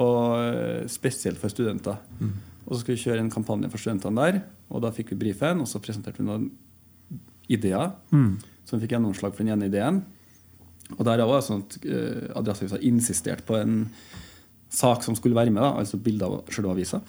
og 0.00 0.88
spesielt 0.90 1.38
for 1.38 1.52
studenter. 1.52 1.98
Og 2.64 2.72
så 2.72 2.80
skulle 2.80 2.96
vi 2.96 3.04
kjøre 3.04 3.22
en 3.22 3.32
kampanje 3.34 3.70
for 3.70 3.82
studentene 3.82 4.24
der, 4.24 4.42
og 4.70 4.82
da 4.86 4.90
fikk 4.94 5.12
vi 5.12 5.20
brifen, 5.26 5.62
og 5.62 5.68
så 5.68 5.82
presenterte 5.82 6.22
vi 6.22 6.28
noen 6.30 6.48
ideer. 7.50 7.92
Så 8.64 8.76
vi 8.76 8.84
fikk 8.84 8.96
gjennomslag 8.96 9.34
for 9.34 9.42
den 9.42 9.54
ene 9.56 9.66
ideen. 9.70 10.04
Og 10.96 11.04
der 11.06 11.22
var 11.22 11.38
det 11.38 11.46
sånn 11.46 11.64
at 11.64 11.76
uh, 11.86 12.38
Adresseavisa 12.40 12.80
insisterte 12.86 13.46
på 13.46 13.58
en 13.58 13.84
sak 14.70 15.02
som 15.02 15.16
skulle 15.18 15.38
være 15.38 15.52
med, 15.52 15.62
da, 15.62 15.74
altså 15.80 15.98
bilde 16.02 16.26
av 16.26 16.40
selve 16.54 16.72
avisa. 16.74 17.00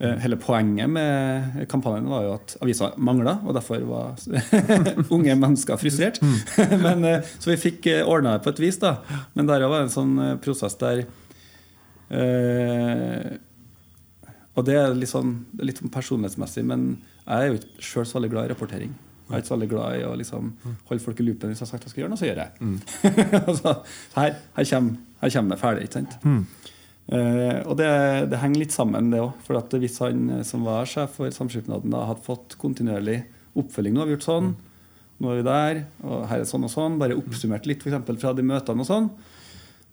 Uh, 0.00 0.16
hele 0.22 0.38
poenget 0.42 0.90
med 0.90 1.62
kampanjen 1.70 2.10
var 2.10 2.26
jo 2.26 2.34
at 2.34 2.56
avisa 2.62 2.90
mangla, 2.98 3.36
og 3.46 3.54
derfor 3.54 3.82
var 3.86 4.18
unge 5.14 5.38
mennesker 5.38 5.78
frustrert. 5.80 6.20
Men, 6.86 7.06
uh, 7.06 7.32
så 7.38 7.52
vi 7.52 7.60
fikk 7.68 7.90
uh, 7.90 8.02
ordna 8.10 8.36
det 8.36 8.46
på 8.46 8.54
et 8.54 8.64
vis. 8.66 8.80
da. 8.82 8.96
Men 9.38 9.50
der 9.50 9.66
var 9.66 9.82
det 9.82 9.88
en 9.88 9.98
sånn 9.98 10.16
prosess 10.44 10.78
der 10.82 11.06
og 14.54 14.66
det 14.68 14.74
er 14.78 14.92
litt 14.94 15.10
sånn, 15.10 15.32
litt 15.64 15.80
sånn 15.80 15.90
personlighetsmessig, 15.90 16.62
men 16.68 16.84
jeg 17.24 17.34
er 17.34 17.48
jo 17.48 17.56
ikke 17.58 17.86
sjøl 17.88 18.06
så 18.06 18.18
veldig 18.18 18.30
glad 18.30 18.46
i 18.46 18.52
rapportering. 18.52 18.92
Jeg 19.24 19.32
er 19.32 19.40
ikke 19.40 19.48
så 19.48 19.56
veldig 19.56 19.70
glad 19.70 19.96
i 19.96 20.04
å 20.04 20.16
liksom 20.20 20.50
holde 20.90 21.00
folk 21.00 21.20
i 21.20 21.24
loopen. 21.24 21.52
Hvis 21.52 21.62
jeg 21.62 21.66
har 21.66 21.70
sagt 21.72 21.86
jeg 21.86 21.94
skal 21.94 22.02
gjøre 22.02 22.12
noe, 22.12 22.20
så 22.20 22.28
gjør 22.28 22.42
jeg. 22.42 22.74
altså, 23.50 23.72
her, 24.18 24.34
her, 24.58 24.68
kommer, 24.68 24.98
her 25.22 25.34
kommer 25.36 25.54
det 25.54 25.60
ferdig. 25.62 25.86
ikke 25.86 26.02
sant? 26.02 26.18
Eh, 27.04 27.58
og 27.68 27.76
det, 27.80 27.88
det, 28.32 28.40
henger 28.40 28.62
litt 28.62 28.74
sammen, 28.76 29.08
det 29.12 29.22
òg. 29.24 29.32
For 29.46 29.60
at 29.60 29.72
hvis 29.80 29.96
han 30.04 30.28
som 30.44 30.68
var 30.68 30.88
sjef 30.90 31.16
for 31.20 31.32
Samskipnaden, 31.32 31.92
da 31.94 32.04
hadde 32.10 32.24
fått 32.26 32.58
kontinuerlig 32.60 33.22
oppfølging 33.54 33.94
Nå 33.94 34.02
har 34.02 34.08
vi 34.10 34.16
gjort 34.16 34.26
sånn, 34.26 34.48
nå 35.22 35.30
er 35.30 35.36
vi 35.38 35.46
der, 35.46 35.80
og 36.02 36.24
her 36.26 36.42
er 36.42 36.48
sånn 36.48 36.66
og 36.66 36.72
sånn. 36.72 36.98
Bare 37.00 37.16
oppsummert 37.16 37.68
litt 37.70 37.84
for 37.84 37.92
eksempel, 37.92 38.18
fra 38.20 38.34
de 38.36 38.44
møtene 38.44 38.84
og 38.84 38.88
sånn. 38.88 39.08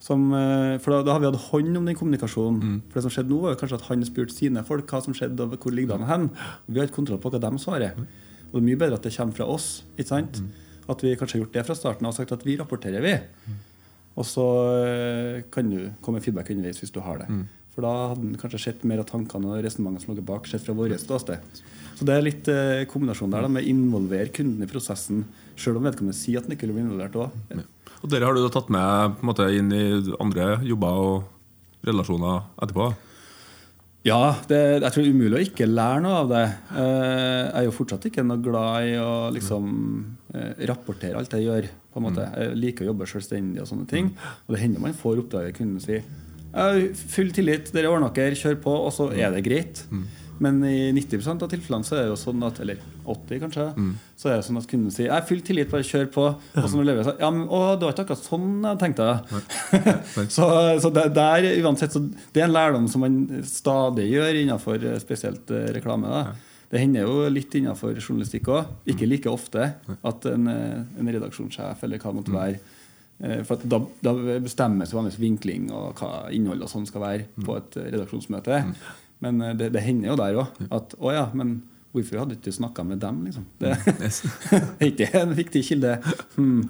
Som, 0.01 0.31
eh, 0.33 0.79
for 0.81 0.95
da, 0.95 1.03
da, 1.05 1.13
har 1.13 1.21
vi 1.21 1.29
hatt 1.29 1.51
hånd 1.51 1.77
om 1.77 1.87
den 1.87 1.97
kommunikasjonen. 1.97 2.59
Mm. 2.59 2.81
For 2.89 2.97
det 2.97 3.05
som 3.05 3.13
skjedde 3.13 3.31
nå, 3.31 3.39
var 3.45 3.59
kanskje 3.59 3.77
at 3.77 3.87
han 3.91 4.03
spurte 4.07 4.35
sine 4.35 4.65
folk 4.65 4.89
hva 4.89 5.01
som 5.05 5.15
skjedde, 5.15 5.45
og 5.45 5.61
hvor 5.61 5.75
ligger 5.77 6.01
han 6.01 6.09
hen. 6.09 6.27
Vi 6.67 6.81
har 6.81 6.89
ikke 6.89 6.99
kontroll 6.99 7.21
på 7.21 7.31
hva 7.31 7.41
de 7.43 7.51
svarer. 7.61 8.01
Og 8.51 8.59
det 8.59 8.61
er 8.61 8.67
mye 8.67 8.81
bedre 8.83 8.99
at 8.99 9.07
det 9.07 9.15
kommer 9.15 9.37
fra 9.37 9.47
oss. 9.47 9.69
ikke 9.95 10.11
sant? 10.11 10.41
Mm. 10.43 10.51
At 10.91 11.03
vi 11.05 11.15
kanskje 11.15 11.37
har 11.37 11.45
gjort 11.45 11.55
det 11.55 11.65
fra 11.67 11.77
starten 11.77 12.07
av 12.07 12.11
og 12.11 12.17
sagt 12.19 12.33
at 12.35 12.45
vi 12.45 12.57
rapporterer, 12.59 13.03
vi. 13.03 13.15
Mm. 13.47 13.59
Og 14.19 14.27
så 14.27 14.45
eh, 14.83 15.43
kan 15.53 15.69
du 15.71 15.89
komme 16.03 16.19
med 16.19 16.25
feedback 16.25 16.51
underveis 16.51 16.81
hvis 16.81 16.91
du 16.91 16.99
har 17.03 17.21
det. 17.23 17.29
Mm. 17.31 17.45
For 17.71 17.85
da 17.85 17.91
hadde 18.11 18.25
han 18.25 18.39
kanskje 18.39 18.59
sett 18.59 18.81
mer 18.87 18.99
av 18.99 19.07
tankene 19.07 19.53
og 19.53 19.61
resonnementene 19.63 20.03
som 20.03 20.17
lå 20.17 20.25
bak, 20.27 20.49
sett 20.51 20.65
fra 20.65 20.75
vårt 20.75 20.99
ståsted. 20.99 21.61
Så 21.95 22.07
det 22.07 22.15
er 22.17 22.25
litt 22.25 22.49
eh, 22.51 22.83
kombinasjon 22.91 23.31
der 23.31 23.45
da, 23.45 23.51
med 23.51 23.63
å 23.63 23.71
involvere 23.71 24.33
kunden 24.35 24.65
i 24.65 24.69
prosessen, 24.69 25.23
sjøl 25.55 25.79
om 25.79 25.87
vedkommende 25.87 26.17
sier 26.17 26.41
at 26.41 26.49
han 26.49 26.57
ikke 26.57 26.67
vil 26.67 26.75
bli 26.79 26.83
involvert 26.83 27.15
òg. 27.21 27.63
Og 28.01 28.09
Dere 28.11 28.27
har 28.27 28.35
du 28.35 28.43
tatt 28.51 28.71
med 28.73 29.21
måte, 29.23 29.47
inn 29.55 29.71
i 29.71 29.85
andre 30.19 30.57
jobber 30.67 30.99
og 31.05 31.87
relasjoner 31.87 32.43
etterpå? 32.57 32.89
Ja, 34.01 34.33
det, 34.49 34.57
jeg 34.81 34.93
tror 34.93 35.03
det 35.03 35.09
er 35.11 35.13
umulig 35.13 35.37
å 35.37 35.43
ikke 35.45 35.67
lære 35.69 36.01
noe 36.01 36.21
av 36.23 36.31
det. 36.31 36.45
Eh, 36.73 37.41
jeg 37.45 37.59
er 37.59 37.67
jo 37.67 37.75
fortsatt 37.75 38.07
ikke 38.09 38.23
noe 38.25 38.41
glad 38.41 38.87
i 38.89 38.95
å 38.97 39.11
liksom, 39.33 39.67
eh, 40.33 40.63
rapportere 40.71 41.21
alt 41.21 41.37
jeg 41.37 41.45
gjør. 41.45 41.69
på 41.91 41.99
en 41.99 42.05
måte. 42.05 42.23
Mm. 42.23 42.35
Jeg 42.39 42.55
liker 42.55 42.85
å 42.85 42.87
jobbe 42.93 43.05
selvstendig 43.11 43.59
og 43.59 43.67
sånne 43.67 43.87
ting. 43.87 44.05
Mm. 44.13 44.27
Og 44.47 44.53
det 44.55 44.59
hender 44.61 44.79
man 44.79 44.93
får 44.95 45.17
oppdraget 45.25 45.57
kunden 45.57 45.81
si 45.83 45.97
full 46.51 47.31
tillit, 47.31 47.71
dere 47.71 47.91
ordner 47.91 48.11
dere, 48.15 48.35
kjør 48.35 48.57
på, 48.63 48.71
og 48.71 48.91
så 48.95 49.09
er 49.11 49.31
det 49.31 49.43
greit. 49.43 49.83
Men 50.41 50.63
i 50.65 50.91
90 50.95 51.43
av 51.43 51.49
tilfellene 51.51 51.85
så 51.85 51.95
er 51.95 52.05
det 52.05 52.11
jo 52.11 52.17
sånn 52.19 52.43
at 52.43 52.59
Eller 52.59 52.79
80 53.05 53.41
kanskje. 53.41 53.65
Mm. 53.75 53.93
Så 54.19 54.29
er 54.29 54.37
det 54.37 54.45
sånn 54.45 54.59
at 54.59 54.67
kunden 54.69 54.93
sier 54.93 55.09
'Jeg 55.09 55.27
full 55.27 55.41
tillit, 55.41 55.71
bare 55.71 55.87
kjør 55.87 56.07
på'. 56.13 56.27
Og 56.61 56.67
så 56.69 56.77
når 56.77 56.87
lever 56.89 57.03
så, 57.07 57.15
ja, 57.19 57.29
men, 57.33 57.47
å, 57.47 57.61
det 57.75 57.87
var 57.87 57.95
ikke 57.95 58.05
akkurat 58.05 58.27
sånn 58.27 58.49
jeg 58.67 58.79
tenkte. 58.81 59.07
så, 60.35 60.45
så 60.83 60.91
det, 60.93 61.07
der, 61.15 61.47
uansett, 61.63 61.95
så 61.95 62.03
det 62.03 62.43
er 62.43 62.47
en 62.47 62.55
lærdom 62.55 62.87
som 62.91 63.05
man 63.05 63.17
stadig 63.47 64.11
gjør 64.11 64.41
innenfor 64.43 64.83
eh, 64.83 64.99
spesielt 65.01 65.51
eh, 65.51 65.71
reklame. 65.75 66.11
da. 66.11 66.35
Det 66.71 66.79
hender 66.79 67.07
jo 67.07 67.25
litt 67.31 67.55
innenfor 67.57 67.97
journalistikk 67.97 68.51
òg. 68.53 68.69
Ikke 68.93 69.09
like 69.09 69.31
ofte 69.31 69.73
at 69.91 70.29
en, 70.29 70.47
eh, 70.47 70.83
en 70.99 71.11
redaksjonssjef 71.15 71.83
eller 71.83 71.99
hva 71.99 72.13
det 72.13 72.21
måtte 72.21 72.35
mm. 72.35 72.39
være 72.43 72.77
for 73.45 73.61
da, 73.69 73.77
da 74.01 74.15
bestemmes 74.41 74.95
vanligvis 74.95 75.19
vinkling 75.21 75.67
og 75.69 75.99
hva 75.99 76.31
innholdet 76.33 76.65
og 76.65 76.71
sånn 76.71 76.87
skal 76.89 77.03
være 77.03 77.27
mm. 77.27 77.43
på 77.45 77.57
et 77.59 77.75
redaksjonsmøte. 77.83 78.55
Mm. 78.65 78.71
Men 79.21 79.43
det, 79.59 79.67
det 79.75 79.83
hender 79.85 80.09
jo 80.09 80.15
der 80.17 80.39
òg 80.41 80.63
at 80.73 80.95
å 80.97 81.13
ja, 81.13 81.27
men 81.37 81.59
hvorfor 81.91 82.21
hadde 82.21 82.35
du 82.35 82.39
ikke 82.39 82.55
snakka 82.55 82.85
med 82.87 83.01
dem, 83.03 83.21
liksom? 83.27 83.45
Det 83.59 83.71
er 83.71 84.87
ikke 84.87 85.09
en 85.21 85.37
viktig 85.37 85.63
kilde. 85.67 85.97
Hmm. 86.31 86.63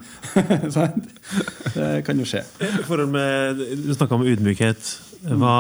det 1.76 2.04
kan 2.06 2.18
jo 2.20 2.26
skje. 2.28 2.42
forhold 2.88 3.12
med, 3.14 3.62
Du 3.86 3.94
snakka 3.94 4.18
om 4.18 4.26
ydmykhet. 4.28 4.90
Hva, 5.30 5.58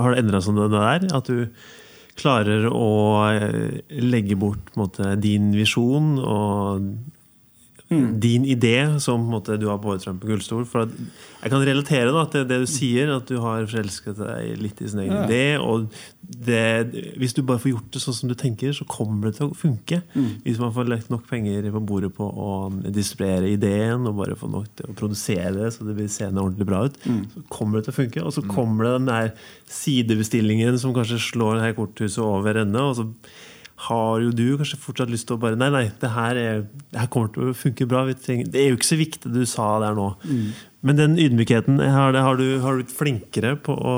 har 0.00 0.14
det 0.14 0.22
endra 0.24 0.40
seg 0.42 0.56
det 0.56 0.70
der? 0.72 1.04
At 1.14 1.28
du 1.28 1.44
klarer 2.16 2.64
å 2.72 2.88
eh, 3.28 3.82
legge 4.00 4.38
bort 4.40 4.72
måte, 4.80 5.12
din 5.20 5.52
visjon 5.54 6.16
og 6.18 6.88
Mm. 7.88 8.20
din 8.20 8.44
idé 8.44 8.98
som 8.98 9.22
måte, 9.30 9.54
du 9.56 9.68
har 9.70 9.78
båret 9.78 10.02
frem 10.02 10.16
på 10.18 10.26
gullstol. 10.26 10.64
For 10.66 10.88
jeg 10.90 11.52
kan 11.52 11.62
relatere 11.62 12.10
da, 12.10 12.24
til 12.26 12.42
det 12.50 12.58
du 12.64 12.66
sier, 12.66 13.12
at 13.14 13.28
du 13.30 13.38
har 13.38 13.68
forelsket 13.70 14.18
deg 14.18 14.58
litt 14.58 14.82
i 14.82 14.90
sin 14.90 15.04
egen 15.04 15.14
ja. 15.14 15.22
idé. 15.28 15.44
Og 15.62 15.86
det, 16.20 17.14
hvis 17.20 17.36
du 17.36 17.44
bare 17.46 17.62
får 17.62 17.76
gjort 17.76 17.94
det 17.94 18.02
sånn 18.02 18.18
som 18.18 18.32
du 18.32 18.34
tenker, 18.38 18.74
så 18.74 18.88
kommer 18.90 19.30
det 19.30 19.38
til 19.38 19.52
å 19.52 19.58
funke. 19.58 20.00
Mm. 20.16 20.28
Hvis 20.48 20.58
man 20.62 20.74
får 20.74 20.90
lagt 20.90 21.14
nok 21.14 21.28
penger 21.30 21.70
på 21.76 21.84
bordet 21.92 22.10
på 22.16 22.26
å 22.26 22.50
distribuere 22.90 23.54
ideen 23.54 24.10
og 24.10 24.18
bare 24.18 24.38
få 24.38 24.50
nok 24.50 24.66
til 24.74 24.90
å 24.90 24.98
produsere 24.98 25.54
det 25.54 25.72
så 25.76 25.86
det 25.86 25.94
blir 25.94 26.10
seende 26.10 26.42
ordentlig 26.42 26.66
bra 26.66 26.84
ut, 26.88 26.98
mm. 27.06 27.24
så 27.36 27.48
kommer 27.54 27.78
det 27.78 27.86
til 27.86 27.94
å 27.94 28.00
funke. 28.02 28.26
Og 28.26 28.34
så 28.34 28.42
mm. 28.42 28.54
kommer 28.56 28.88
det 28.88 28.96
den 28.98 29.12
der 29.12 29.34
sidebestillingen 29.70 30.82
som 30.82 30.96
kanskje 30.96 31.22
slår 31.22 31.60
det 31.60 31.68
her 31.68 31.78
korthuset 31.78 32.24
over 32.26 32.64
ende. 32.66 32.82
og 32.82 32.98
så 32.98 33.12
har 33.76 34.22
jo 34.24 34.30
du 34.32 34.46
kanskje 34.56 34.78
fortsatt 34.80 35.10
lyst 35.12 35.26
til 35.28 35.36
å 35.36 35.40
bare 35.40 35.58
Nei, 35.60 35.68
nei, 35.72 35.84
det 36.00 36.08
her, 36.14 36.38
er, 36.40 36.62
det 36.92 37.00
her 37.00 37.10
kommer 37.12 37.28
til 37.32 37.50
å 37.50 37.56
funke 37.56 37.84
bra. 37.88 38.06
Trenger, 38.24 38.48
det 38.52 38.62
er 38.62 38.70
jo 38.70 38.78
ikke 38.78 38.88
så 38.88 38.98
viktig 39.00 39.28
det 39.28 39.44
du 39.44 39.50
sa 39.50 39.68
der 39.82 39.96
nå. 39.98 40.08
Mm. 40.24 40.48
Men 40.86 41.00
den 41.00 41.16
ydmykheten, 41.20 41.80
har, 41.82 42.14
har, 42.14 42.38
du, 42.40 42.46
har, 42.62 42.76
du, 42.76 42.84
blitt 42.84 42.94
flinkere 42.94 43.56
på 43.60 43.74
å 43.74 43.94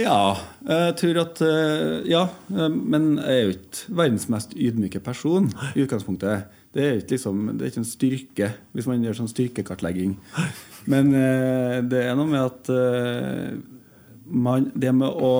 Ja, 0.00 0.34
jeg 0.66 0.96
tror 1.02 1.20
at 1.22 1.42
eh, 1.44 2.06
Ja. 2.10 2.24
Eh, 2.50 2.70
men 2.72 3.14
jeg 3.20 3.34
er 3.34 3.44
jo 3.44 3.54
ikke 3.54 3.98
verdens 4.00 4.26
mest 4.32 4.56
ydmyke 4.56 5.02
person 5.04 5.50
i 5.74 5.84
utgangspunktet. 5.84 6.48
Det 6.76 6.82
er 6.82 6.98
ikke, 6.98 7.14
liksom, 7.14 7.44
det 7.54 7.62
er 7.62 7.72
ikke 7.72 7.82
en 7.84 7.88
styrke 7.88 8.50
hvis 8.74 8.88
man 8.90 9.04
gjør 9.06 9.20
sånn 9.20 9.30
styrkekartlegging. 9.32 10.16
Men 10.90 11.14
eh, 11.14 11.78
det 11.86 12.02
er 12.08 12.18
noe 12.18 12.30
med 12.32 12.42
at 12.42 12.72
man, 14.26 14.70
det 14.74 14.90
med 14.96 15.06
å 15.22 15.32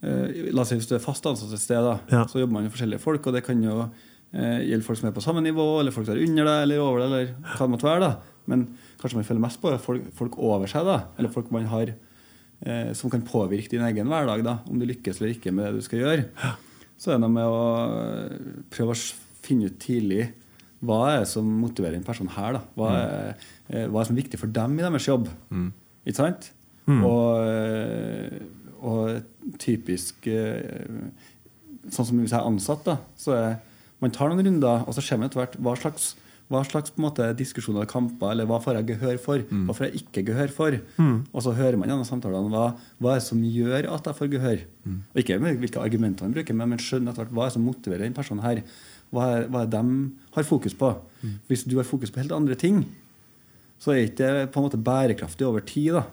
la 0.00 0.62
oss 0.62 0.70
si 0.72 0.78
Hvis 0.78 0.88
du 0.88 0.94
er 0.96 1.02
fast 1.04 1.26
ansatt 1.28 1.52
et 1.52 1.60
sted, 1.60 1.80
da, 1.84 1.98
ja. 2.08 2.24
så 2.28 2.40
jobber 2.40 2.56
man 2.56 2.66
med 2.66 2.72
forskjellige 2.74 3.02
folk. 3.02 3.26
og 3.26 3.36
Det 3.36 3.44
kan 3.44 3.60
jo 3.62 3.82
eh, 3.84 4.62
gjelde 4.70 4.86
folk 4.86 5.00
som 5.00 5.10
er 5.10 5.16
på 5.16 5.24
samme 5.24 5.42
nivå, 5.44 5.66
eller 5.80 5.94
folk 5.94 6.08
som 6.08 6.16
er 6.16 6.24
under 6.24 6.48
deg 6.48 6.62
eller 6.64 6.84
over 6.84 7.02
deg. 7.02 7.08
eller 7.10 7.56
hva 7.56 7.66
det 7.66 7.74
måtte 7.74 7.88
være 7.88 8.04
da. 8.06 8.12
Men 8.50 8.66
kanskje 9.00 9.20
man 9.20 9.28
føler 9.28 9.44
mest 9.44 9.60
på 9.62 9.74
folk, 9.84 10.08
folk 10.16 10.38
over 10.40 10.70
seg, 10.70 10.88
da, 10.88 10.98
eller 11.18 11.32
folk 11.34 11.50
man 11.54 11.68
har 11.70 11.92
eh, 11.92 12.92
som 12.96 13.12
kan 13.12 13.24
påvirke 13.26 13.72
din 13.72 13.84
egen 13.86 14.10
hverdag. 14.10 14.44
da, 14.46 14.58
Om 14.68 14.80
du 14.80 14.88
lykkes 14.88 15.20
eller 15.20 15.34
ikke 15.36 15.52
med 15.52 15.68
det 15.68 15.80
du 15.80 15.88
skal 15.88 16.04
gjøre. 16.04 16.28
Ja. 16.40 16.54
Så 17.00 17.10
er 17.10 17.18
det 17.18 17.24
noe 17.24 17.34
med 17.36 17.48
å 17.48 17.64
eh, 17.96 18.54
prøve 18.72 18.96
å 18.96 19.02
finne 19.44 19.68
ut 19.70 19.80
tidlig 19.80 20.30
hva 20.80 21.02
er 21.10 21.18
det 21.22 21.28
som 21.28 21.44
motiverer 21.44 21.98
en 21.98 22.06
person 22.06 22.28
her. 22.32 22.56
da, 22.56 22.62
Hva 22.72 22.88
mm. 22.88 22.96
er, 22.96 23.50
mm. 23.68 23.92
hva 23.92 24.00
er 24.00 24.08
som 24.08 24.16
er 24.16 24.22
viktig 24.22 24.40
for 24.40 24.52
dem 24.56 24.78
i 24.78 24.84
deres 24.86 25.08
jobb. 25.10 25.28
Mm. 25.52 25.68
Ikke 26.08 26.20
sant? 26.22 26.48
Mm. 26.88 27.02
Og 27.04 28.50
og 28.80 29.56
typisk 29.60 30.26
eh, 30.30 31.10
Sånn 31.90 32.04
som 32.04 32.18
hvis 32.20 32.34
jeg 32.34 32.36
er 32.36 32.44
ansatt, 32.44 32.82
da, 32.84 32.98
så 33.16 33.32
er 33.32 33.54
man 34.00 34.12
tar 34.12 34.32
noen 34.32 34.46
runder, 34.46 34.84
og 34.88 34.96
så 34.96 35.04
ser 35.04 35.20
man 35.20 35.28
etter 35.28 35.42
hvert 35.42 35.56
hva 35.60 35.72
slags, 35.78 36.14
hva 36.50 36.62
slags 36.66 36.94
måte, 37.00 37.26
diskusjoner 37.38 37.84
og 37.84 37.90
kamper 37.90 38.32
eller 38.32 38.48
hva 38.48 38.58
får 38.62 38.78
jeg 38.78 38.88
gehør 38.94 39.18
for, 39.22 39.44
mm. 39.44 39.66
hva 39.68 39.76
får 39.76 39.86
jeg 39.86 40.00
ikke 40.00 40.24
gehør 40.30 40.54
for. 40.56 40.76
Mm. 40.96 41.18
Og 41.30 41.44
så 41.44 41.54
hører 41.56 41.76
man 41.80 41.92
gjennom 41.92 42.08
samtalene 42.08 42.52
hva, 42.52 42.64
hva 42.98 43.12
er 43.14 43.20
det 43.20 43.26
som 43.28 43.42
gjør 43.44 43.90
at 43.92 44.08
jeg 44.08 44.18
får 44.18 44.32
gehør. 44.34 44.64
Mm. 44.84 44.96
Og 45.12 45.22
Ikke 45.22 45.38
hvilke 45.44 45.84
argumenter 45.84 46.26
man 46.26 46.36
bruker, 46.38 46.56
men 46.56 46.72
man 46.72 46.82
skjønner 46.82 47.12
etter 47.12 47.26
hvert 47.26 47.36
hva 47.36 47.44
er 47.44 47.52
det 47.52 47.56
som 47.58 47.68
motiverer 47.68 48.06
den 48.06 48.16
personen 48.16 48.44
her. 48.44 48.62
Hva 49.10 49.28
er, 49.34 49.46
hva 49.52 49.62
er 49.62 49.70
det 49.70 49.84
de 49.84 50.34
har 50.38 50.48
fokus 50.48 50.76
på? 50.80 50.94
Mm. 51.20 51.36
Hvis 51.50 51.66
du 51.68 51.76
har 51.76 51.88
fokus 51.88 52.12
på 52.14 52.22
helt 52.22 52.34
andre 52.34 52.56
ting, 52.58 52.82
så 53.80 53.92
er 53.92 54.00
det 54.00 54.10
ikke 54.10 54.52
på 54.52 54.60
en 54.60 54.68
måte 54.68 54.84
bærekraftig 54.90 55.46
over 55.48 55.64
tid. 55.64 56.00
da. 56.00 56.04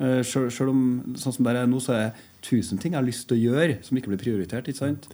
Uh, 0.00 0.20
selv, 0.24 0.70
om 0.72 1.14
sånn 1.20 1.34
som 1.36 1.44
det 1.44 1.58
er 1.60 1.68
nå, 1.68 1.80
så 1.84 1.92
er 1.92 2.04
det 2.08 2.28
tusen 2.46 2.80
ting 2.80 2.94
jeg 2.94 3.02
har 3.02 3.06
lyst 3.06 3.26
til 3.28 3.36
å 3.36 3.52
gjøre 3.52 3.80
som 3.84 3.98
ikke 3.98 4.14
blir 4.14 4.22
prioritert. 4.22 4.68
ikke 4.68 4.80
sant? 4.80 5.10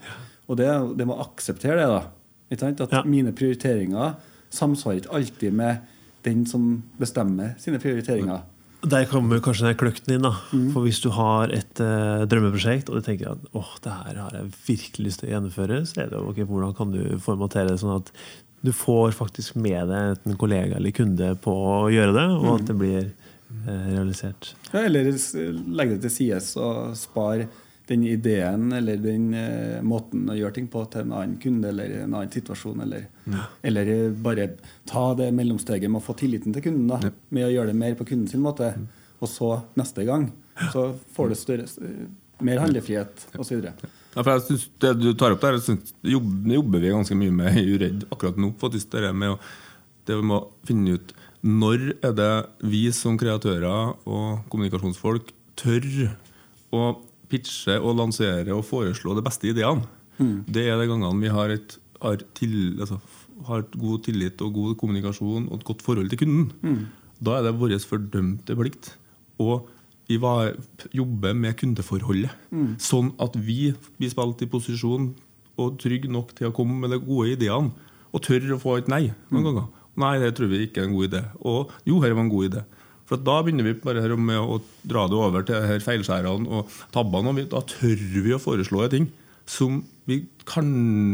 Og 0.47 0.59
det, 0.61 0.69
det 0.99 1.07
må 1.09 1.19
akseptere 1.25 1.81
det. 1.81 1.89
da. 1.91 2.03
Ikke 2.51 2.63
sant? 2.63 2.83
At 2.85 2.95
ja. 2.95 3.03
mine 3.07 3.35
prioriteringer 3.35 4.15
samsvarer 4.55 5.03
ikke 5.03 5.17
alltid 5.19 5.57
med 5.59 5.89
den 6.27 6.45
som 6.47 6.69
bestemmer 7.01 7.57
sine 7.63 7.83
prioriteringer. 7.83 8.47
Der 8.87 9.09
kommer 9.11 9.41
kanskje 9.43 9.67
den 9.67 9.79
kløkten 9.81 10.15
inn. 10.15 10.27
da. 10.27 10.37
Mm. 10.55 10.71
For 10.75 10.87
hvis 10.87 11.03
du 11.03 11.11
har 11.17 11.51
et 11.55 11.83
uh, 11.83 12.23
drømmeprosjekt 12.31 12.91
og 12.91 13.01
du 13.01 13.07
tenker 13.09 13.35
at 13.35 13.53
åh, 13.59 13.75
det 13.83 13.99
her 14.05 14.23
har 14.23 14.39
jeg 14.39 14.55
virkelig 14.69 15.11
lyst 15.11 15.23
til 15.23 15.33
å 15.33 15.35
gjennomføre, 15.35 15.83
så 15.91 16.05
er 16.05 16.13
det 16.13 16.21
jo 16.21 16.31
ok, 16.31 16.43
hvordan 16.47 16.79
kan 16.79 16.95
du 16.95 17.03
formatere 17.23 17.73
det 17.73 17.81
sånn 17.83 17.99
at 17.99 18.15
du 18.67 18.71
får 18.75 19.15
faktisk 19.15 19.59
med 19.59 19.91
deg 19.91 20.27
en 20.27 20.39
kollega 20.39 20.79
eller 20.79 20.95
kunde 20.95 21.35
på 21.43 21.53
å 21.53 21.87
gjøre 21.93 22.15
det, 22.15 22.27
og 22.39 22.53
at 22.55 22.71
det 22.71 22.79
blir 22.79 23.07
Eh, 23.07 23.26
realisert. 23.67 24.55
Ja, 24.73 24.83
eller 24.83 25.11
legge 25.11 25.97
det 25.97 26.03
til 26.07 26.15
side 26.17 26.41
og 26.63 26.97
spare 26.99 27.49
den 27.87 28.03
ideen 28.03 28.73
eller 28.73 28.99
den 28.99 29.35
eh, 29.35 29.83
måten 29.87 30.27
å 30.31 30.35
gjøre 30.35 30.57
ting 30.57 30.67
på 30.71 30.83
til 30.91 31.05
en 31.05 31.13
annen 31.15 31.37
kunde 31.43 31.71
eller 31.71 32.01
en 32.01 32.17
annen 32.19 32.33
situasjon. 32.35 32.83
Eller, 32.83 33.07
ja. 33.31 33.45
eller 33.63 33.91
bare 34.11 34.49
ta 34.91 35.13
det 35.19 35.31
mellomsteget 35.37 35.91
med 35.91 36.03
å 36.03 36.07
få 36.09 36.17
tilliten 36.19 36.55
til 36.57 36.67
kunden. 36.67 36.89
da, 36.91 36.99
ja. 37.07 37.15
Med 37.37 37.47
å 37.47 37.53
gjøre 37.53 37.71
det 37.71 37.79
mer 37.79 37.95
på 37.99 38.09
kunden 38.09 38.27
sin 38.31 38.43
måte. 38.43 38.73
Mm. 38.75 38.89
Og 39.23 39.31
så 39.31 39.53
neste 39.79 40.07
gang 40.09 40.33
så 40.73 40.89
får 41.15 41.31
du 41.31 41.37
større, 41.39 41.69
mer 42.45 42.61
handlefrihet 42.61 43.29
osv. 43.39 43.63
Ja, 43.63 44.23
for 44.23 44.33
jeg 44.35 44.45
synes 44.49 44.67
Det 44.83 44.93
du 44.99 45.13
tar 45.15 45.37
opp 45.37 45.45
der, 45.45 45.61
synes, 45.63 45.95
jobber, 46.05 46.57
jobber 46.59 46.83
vi 46.83 46.93
ganske 46.93 47.17
mye 47.17 47.39
med 47.39 47.61
i 47.61 47.69
Uredd 47.71 48.09
akkurat 48.11 48.41
nå. 48.41 48.51
faktisk 48.61 48.91
det 48.97 49.13
med 49.15 49.37
å, 49.37 49.39
det 50.09 50.19
med 50.21 50.37
å 50.41 50.43
finne 50.67 50.99
ut 50.99 51.15
når 51.47 51.93
er 52.05 52.15
det 52.19 52.33
vi 52.67 52.87
som 52.95 53.17
kreatører 53.21 53.95
og 54.05 54.47
kommunikasjonsfolk 54.51 55.31
tør 55.57 55.87
å 56.75 56.87
pitche 57.31 57.79
og 57.79 57.97
lansere 57.99 58.55
og 58.55 58.65
foreslå 58.67 59.15
de 59.17 59.23
beste 59.27 59.49
ideene, 59.51 59.87
det 60.49 60.67
er 60.71 60.79
de 60.81 60.89
gangene 60.89 61.21
vi 61.23 61.31
har, 61.31 61.51
et, 61.53 61.79
har, 62.03 62.21
til, 62.35 62.77
altså, 62.81 62.99
har 63.47 63.63
et 63.63 63.75
god 63.79 64.03
tillit 64.07 64.41
og 64.43 64.55
god 64.57 64.77
kommunikasjon 64.81 65.49
og 65.51 65.59
et 65.59 65.67
godt 65.69 65.83
forhold 65.85 66.09
til 66.13 66.19
kunden. 66.25 66.87
Da 67.21 67.39
er 67.39 67.47
det 67.47 67.57
vår 67.61 67.75
fordømte 67.85 68.57
plikt 68.57 68.95
å 69.39 69.61
jobbe 70.09 71.33
med 71.35 71.57
kundeforholdet. 71.59 72.31
Sånn 72.79 73.13
at 73.21 73.37
vi 73.37 73.73
blir 73.99 74.13
spilt 74.13 74.43
i 74.43 74.51
posisjon 74.51 75.11
og 75.59 75.79
trygge 75.81 76.09
nok 76.13 76.35
til 76.37 76.49
å 76.51 76.55
komme 76.55 76.77
med 76.81 76.91
de 76.95 77.01
gode 77.03 77.33
ideene. 77.37 77.71
Og 78.15 78.23
tør 78.23 78.55
å 78.55 78.61
få 78.63 78.79
et 78.79 78.89
nei 78.89 79.11
noen 79.31 79.45
ganger. 79.51 79.67
Nei, 80.01 80.17
det 80.21 80.35
tror 80.37 80.51
vi 80.53 80.65
ikke 80.67 80.83
er 80.83 80.91
en 80.91 80.97
god 80.97 81.09
idé. 81.09 81.23
Og 81.41 81.73
jo, 81.89 82.01
her 82.05 82.15
var 82.17 82.27
en 82.27 82.33
god 82.33 82.51
idé. 82.51 82.65
For 83.07 83.17
at 83.19 83.25
da 83.27 83.39
begynner 83.47 83.69
vi 83.69 83.77
bare 83.79 84.03
her 84.03 84.17
med 84.19 84.39
å 84.43 84.59
dra 84.89 85.07
det 85.09 85.19
over 85.19 85.45
til 85.47 85.63
her 85.63 85.83
feilskjærene 85.85 86.51
og 86.51 86.73
tabbene. 86.95 87.33
Og 87.33 87.51
da 87.55 87.63
tør 87.71 88.01
vi 88.25 88.35
å 88.35 88.43
foreslå 88.43 88.85
en 88.87 88.95
ting 88.97 89.11
som 89.47 89.83
vi 90.11 90.25
kan, 90.47 90.67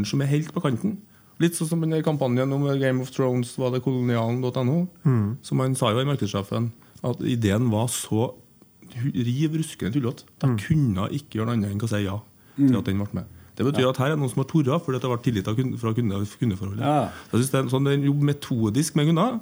som 0.08 0.22
er 0.24 0.30
helt 0.32 0.52
på 0.54 0.62
kanten. 0.64 0.96
Litt 1.42 1.56
sånn 1.58 1.68
som 1.68 1.82
den 1.82 2.04
kampanjen 2.06 2.52
om 2.54 2.64
Game 2.80 3.02
of 3.02 3.10
Thrones 3.12 3.52
var 3.58 3.72
det 3.74 3.82
kolonialen.no. 3.84 4.78
Som 5.44 5.60
han 5.64 5.76
sa 5.78 5.90
jo 5.92 6.00
i 6.00 6.08
markedssjefen, 6.08 6.70
at 7.02 7.20
ideen 7.26 7.68
var 7.72 7.88
så 7.92 8.30
riv 8.92 9.54
ruskende 9.56 9.92
tullete. 9.96 10.24
De 10.42 10.50
kunne 10.60 11.08
ikke 11.16 11.38
gjøre 11.40 11.48
noe 11.52 11.56
annet 11.60 11.72
enn 11.74 11.84
å 11.86 11.88
si 11.90 12.02
ja 12.04 12.18
til 12.56 12.76
at 12.78 12.88
den 12.88 13.00
ble 13.00 13.08
med. 13.20 13.38
Det 13.52 13.66
betyr 13.66 13.90
at 13.90 13.98
her 14.00 14.12
er 14.12 14.14
det 14.16 14.22
noen 14.22 14.32
som 14.32 14.40
har 14.40 14.48
torra 14.48 14.78
fordi 14.80 14.98
det 14.98 15.04
har 15.06 15.12
vært 15.12 15.24
tillit 15.26 15.48
fra 15.80 15.92
kundeforholdet. 15.96 16.80
Ja. 16.80 17.08
Så 17.28 17.36
jeg 17.36 17.42
synes 17.42 17.50
det 17.52 17.58
er 17.58 17.64
en 17.66 17.72
sånn 17.74 17.88
er 17.90 17.96
en 17.98 18.06
jobb 18.08 18.22
metodisk 18.30 18.96
med 18.96 19.10
kunder. 19.10 19.34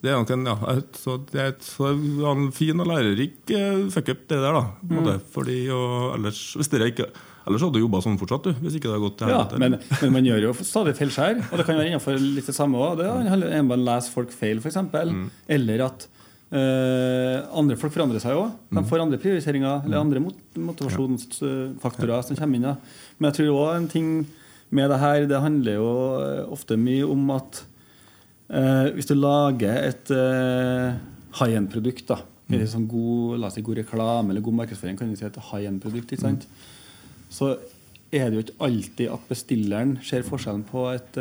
Det 0.00 0.12
er 0.12 0.16
nok 0.16 0.30
en, 0.32 0.46
ja, 0.48 0.76
så 0.96 1.16
det 1.28 1.42
er 1.42 1.50
så 1.64 1.90
det 1.92 2.14
var 2.22 2.38
en 2.38 2.52
fin 2.56 2.80
og 2.80 2.88
lærerik 2.88 3.52
eh, 3.52 3.82
fuckup, 3.92 4.22
det 4.30 4.38
der. 4.40 4.56
da 4.56 4.62
mm. 4.80 5.10
Fordi, 5.34 5.58
og 5.76 6.14
ellers, 6.16 6.40
hvis 6.56 6.72
dere 6.72 6.88
ikke, 6.94 7.10
ellers 7.44 7.66
hadde 7.66 7.76
du 7.76 7.84
jobba 7.84 8.00
sånn 8.04 8.16
fortsatt, 8.20 8.48
du. 8.48 8.62
Hvis 8.64 8.78
ikke 8.78 8.88
det 8.88 8.94
hadde 8.94 9.04
gått 9.04 9.18
til 9.20 9.34
Ja, 9.34 9.42
men, 9.60 9.76
men 10.00 10.16
man 10.16 10.30
gjør 10.30 10.48
jo 10.48 10.54
stadig 10.64 10.96
feilskjær, 10.96 11.42
og 11.50 11.60
det 11.60 11.68
kan 11.68 11.76
være 11.76 11.92
innenfor 11.92 12.16
litt 12.16 12.48
det 12.48 12.56
samme 12.56 12.80
òg. 12.80 13.02
Det 13.02 13.10
handler 13.12 13.58
om 13.60 13.76
å 13.76 13.80
lese 13.90 14.14
folk 14.14 14.32
feil, 14.32 14.64
f.eks. 14.64 14.80
Mm. 14.88 15.28
Eller 15.58 15.84
at 15.90 16.08
eh, 16.52 17.36
andre 17.56 17.76
folk 17.78 17.92
forandrer 17.94 18.22
seg 18.22 18.36
òg. 18.38 18.50
Mm. 18.70 18.78
De 18.80 18.84
får 18.90 19.02
andre 19.04 19.18
prioriteringer 19.22 19.84
eller 19.86 20.00
andre 20.00 20.22
mot 20.24 20.36
motivasjonsfaktorer 20.70 22.22
som 22.26 22.36
kommer 22.38 22.58
inn. 22.60 22.68
Ja. 22.70 22.76
Men 23.18 23.30
jeg 23.30 23.38
tror 23.40 23.58
òg 23.64 23.76
en 23.76 23.88
ting 23.92 24.10
med 24.70 24.90
det 24.92 24.98
her, 25.02 25.26
det 25.30 25.40
handler 25.42 25.78
jo 25.80 25.90
eh, 26.22 26.42
ofte 26.54 26.76
mye 26.78 27.06
om 27.10 27.30
at 27.34 27.62
eh, 28.50 28.90
hvis 28.94 29.08
du 29.10 29.16
lager 29.18 29.80
et 29.90 30.12
eh, 30.14 30.98
high 31.40 31.56
end-produkt, 31.60 32.06
da, 32.12 32.20
Mm. 32.50 32.54
eller 32.56 32.66
sånn 32.66 32.86
god, 32.90 33.34
la 33.38 33.46
oss 33.46 33.54
si 33.54 33.62
god 33.62 33.76
reklame 33.78 34.32
eller 34.32 34.42
god 34.42 34.56
markedsføring, 34.58 34.96
kan 34.98 35.06
du 35.06 35.14
si 35.14 35.22
et 35.22 35.36
high 35.52 35.68
end-produkt, 35.68 36.10
ikke 36.10 36.24
sant? 36.24 36.48
så 37.30 37.52
er 38.10 38.24
det 38.26 38.34
jo 38.34 38.42
ikke 38.42 38.56
alltid 38.66 39.06
at 39.14 39.28
bestilleren 39.30 39.92
ser 40.02 40.24
forskjellen 40.26 40.64
på 40.66 40.82
et 40.90 41.14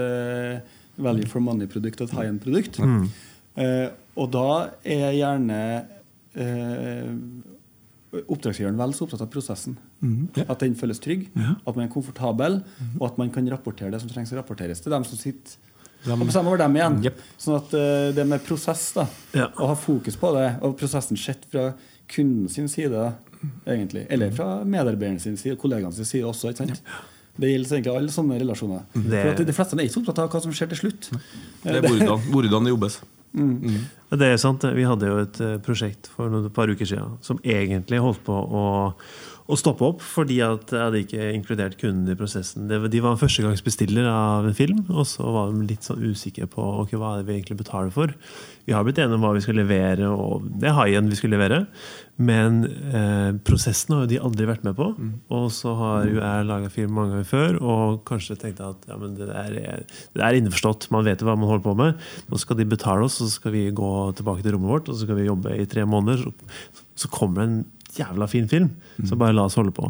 value 0.97 1.27
for 1.29 1.39
money-produkt 1.45 2.01
og 2.01 2.07
et 2.09 2.15
high 2.17 2.31
end-produkt. 2.31 2.79
Eh, 2.81 3.05
og 4.19 4.32
da 4.34 4.45
er 4.84 5.12
gjerne 5.17 5.60
eh, 6.36 7.12
oppdragsgiveren 8.30 8.78
vel 8.80 8.93
så 8.98 9.06
opptatt 9.06 9.22
av 9.26 9.30
prosessen. 9.34 9.76
ja. 10.36 10.45
At 10.50 10.60
den 10.63 10.76
føles 10.80 11.00
trygg, 11.04 11.28
at 11.38 11.76
man 11.76 11.86
er 11.86 11.91
komfortabel, 11.93 12.62
og 13.00 13.04
at 13.12 13.17
man 13.22 13.30
kan 13.36 13.48
rapportere 13.52 13.91
det 13.93 14.00
som 14.02 14.10
trengs 14.10 14.32
å 14.34 14.39
rapporteres 14.39 14.82
til 14.82 14.91
dem 14.95 15.04
som 15.06 15.19
sitter 15.19 15.58
og 16.08 16.22
bestemmer 16.24 16.54
over 16.54 16.62
dem 16.62 16.78
igjen. 16.80 16.98
Yep. 17.04 17.17
Sånn 17.43 17.58
at 17.58 17.74
eh, 17.76 18.10
det 18.15 18.24
med 18.26 18.43
prosess, 18.48 18.86
da, 18.95 19.04
Ja. 19.36 19.50
å 19.60 19.67
ha 19.67 19.76
fokus 19.76 20.15
på 20.15 20.30
det, 20.38 20.45
og 20.63 20.78
prosessen 20.80 21.17
sett 21.19 21.43
fra 21.52 21.74
kunden 22.10 22.48
sin 22.50 22.69
side, 22.72 23.10
egentlig, 23.67 24.06
eller 24.10 24.32
fra 24.32 24.63
medarbeideren 24.63 25.19
sin 25.19 25.36
side, 25.38 25.58
kollegaene 25.60 25.93
sin 25.93 26.08
side 26.08 26.24
også. 26.26 26.50
ikke 26.54 26.65
sant? 26.72 26.82
Det 27.39 27.52
gjelder 27.52 27.76
egentlig 27.78 27.95
alle 27.98 28.12
sånne 28.15 28.39
relasjoner. 28.39 28.82
Det- 28.95 29.36
For 29.38 29.43
De 29.45 29.54
fleste 29.54 29.76
er 29.78 29.84
ikke 29.86 29.93
så 29.98 30.02
opptatt 30.02 30.19
av 30.24 30.30
hva 30.32 30.41
som 30.41 30.52
skjer 30.56 30.69
til 30.72 30.78
slutt. 30.82 31.10
Det 31.63 31.76
er 31.76 31.82
hvordan 32.32 32.63
det 32.63 32.72
jobbes. 32.74 33.02
Ja, 33.33 33.98
Det 34.10 34.26
er 34.26 34.39
sant. 34.41 34.63
Vi 34.74 34.88
hadde 34.88 35.10
jo 35.10 35.19
et 35.22 35.41
eh, 35.43 35.58
prosjekt 35.62 36.10
for 36.10 36.34
et 36.34 36.54
par 36.56 36.72
uker 36.72 36.88
siden 36.88 37.19
som 37.26 37.41
egentlig 37.45 38.02
holdt 38.02 38.24
på 38.26 38.34
å, 38.34 38.63
å 39.45 39.58
stoppe 39.60 39.86
opp 39.86 40.02
fordi 40.06 40.39
at 40.45 40.74
jeg 40.74 40.82
hadde 40.82 41.02
ikke 41.04 41.28
inkludert 41.36 41.78
kundene 41.78 42.15
i 42.15 42.17
prosessen. 42.17 42.65
De 42.69 43.04
var 43.06 43.19
førstegangsbestiller 43.22 44.10
av 44.10 44.50
en 44.50 44.58
film, 44.58 44.82
og 44.89 45.06
så 45.10 45.30
var 45.30 45.54
de 45.54 45.67
litt 45.69 45.86
sånn 45.86 46.02
usikre 46.02 46.50
på 46.50 46.65
ok, 46.86 46.98
hva 46.98 47.15
er 47.15 47.22
det 47.22 47.30
vi 47.30 47.38
egentlig 47.38 47.62
betaler 47.62 47.93
for. 47.93 48.15
Vi 48.69 48.74
har 48.74 48.86
blitt 48.86 49.00
enige 49.02 49.17
om 49.17 49.24
hva 49.26 49.36
vi 49.38 49.45
skal 49.45 49.58
levere, 49.58 50.10
og 50.10 50.45
det 50.62 50.69
er 50.69 50.78
high-end 50.78 51.10
vi 51.10 51.17
skal 51.17 51.34
levere. 51.34 51.63
Men 52.19 52.65
eh, 52.67 53.30
prosessen 53.48 53.95
har 53.95 54.04
jo 54.04 54.10
de 54.12 54.19
aldri 54.28 54.45
vært 54.50 54.65
med 54.67 54.76
på. 54.76 54.89
Og 55.34 55.45
så 55.56 55.72
har 55.80 56.10
jo 56.10 56.19
jeg 56.19 56.48
laga 56.50 56.72
film 56.74 56.98
mange 56.98 57.15
ganger 57.15 57.30
før 57.30 57.60
og 57.63 58.02
kanskje 58.10 58.36
tenkte 58.41 58.67
at 58.74 58.84
ja, 58.91 58.98
men 59.00 59.15
det, 59.15 59.30
er, 59.32 59.86
det 59.88 60.26
er 60.26 60.38
innforstått, 60.38 60.89
man 60.91 61.08
vet 61.08 61.24
jo 61.24 61.30
hva 61.30 61.38
man 61.39 61.50
holder 61.50 61.65
på 61.65 61.78
med. 61.80 62.04
Nå 62.28 62.41
skal 62.41 62.60
de 62.60 62.67
betale 62.69 63.08
oss, 63.08 63.22
så 63.22 63.30
skal 63.32 63.56
vi 63.56 63.63
gå 63.72 63.93
tilbake 64.17 64.45
til 64.45 64.55
rommet 64.55 64.73
vårt 64.73 64.89
og 64.89 64.95
så 64.95 65.05
skal 65.05 65.19
vi 65.19 65.27
jobbe 65.27 65.53
i 65.57 65.67
tre 65.69 65.85
måneder. 65.89 66.25
Så, 66.25 66.88
så 67.05 67.12
kommer 67.13 67.41
det 67.41 67.49
en 67.49 67.62
jævla 67.99 68.27
fin 68.29 68.49
film, 68.49 68.69
så 69.07 69.17
bare 69.17 69.33
la 69.33 69.47
oss 69.49 69.57
holde 69.57 69.73
på. 69.75 69.89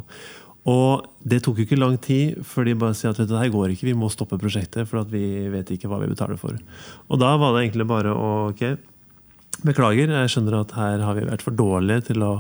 Og 0.70 1.06
det 1.28 1.42
tok 1.44 1.60
jo 1.60 1.66
ikke 1.66 1.80
lang 1.80 1.96
tid 2.04 2.40
før 2.46 2.68
de 2.68 2.76
bare 2.78 2.96
sier 2.98 3.14
at 3.14 3.20
vet 3.20 3.30
du, 3.30 3.34
det 3.34 3.42
her 3.42 3.54
går 3.54 3.74
ikke, 3.74 3.88
vi 3.90 3.98
må 3.98 4.10
stoppe 4.12 4.38
prosjektet 4.40 4.90
for 4.90 5.08
vi 5.10 5.48
vet 5.52 5.72
ikke 5.74 5.90
hva 5.90 6.02
vi 6.04 6.12
betaler 6.12 6.40
for. 6.40 6.58
Og 7.08 7.22
da 7.22 7.34
var 7.40 7.56
det 7.56 7.66
egentlig 7.66 7.88
bare 7.90 8.14
å 8.14 8.30
ok, 8.52 8.64
Beklager, 9.60 10.08
jeg 10.08 10.32
skjønner 10.32 10.62
at 10.62 10.72
her 10.78 11.02
har 11.04 11.18
vi 11.18 11.26
vært 11.28 11.42
for 11.44 11.56
dårlige 11.56 12.06
til 12.14 12.24
å 12.24 12.34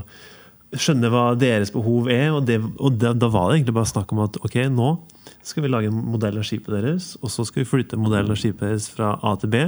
skjønne 0.71 1.10
hva 1.12 1.23
deres 1.39 1.71
behov 1.73 2.08
er. 2.13 2.29
Og, 2.32 2.45
det, 2.47 2.62
og 2.79 2.95
da, 3.01 3.12
da 3.12 3.27
var 3.32 3.49
det 3.49 3.60
egentlig 3.60 3.75
bare 3.75 3.91
snakk 3.91 4.13
om 4.15 4.21
at 4.23 4.39
ok, 4.39 4.55
nå 4.71 4.93
skal 5.49 5.65
vi 5.65 5.71
lage 5.71 5.89
en 5.89 6.03
modell 6.13 6.38
av 6.39 6.45
skipet 6.47 6.71
deres, 6.75 7.12
og 7.19 7.31
så 7.33 7.43
skal 7.47 7.63
vi 7.63 7.69
flytte 7.69 7.99
modellen 7.99 8.31
av 8.33 8.39
skipet 8.39 8.63
deres 8.67 8.88
fra 8.93 9.15
A 9.25 9.33
til 9.41 9.51
B, 9.53 9.63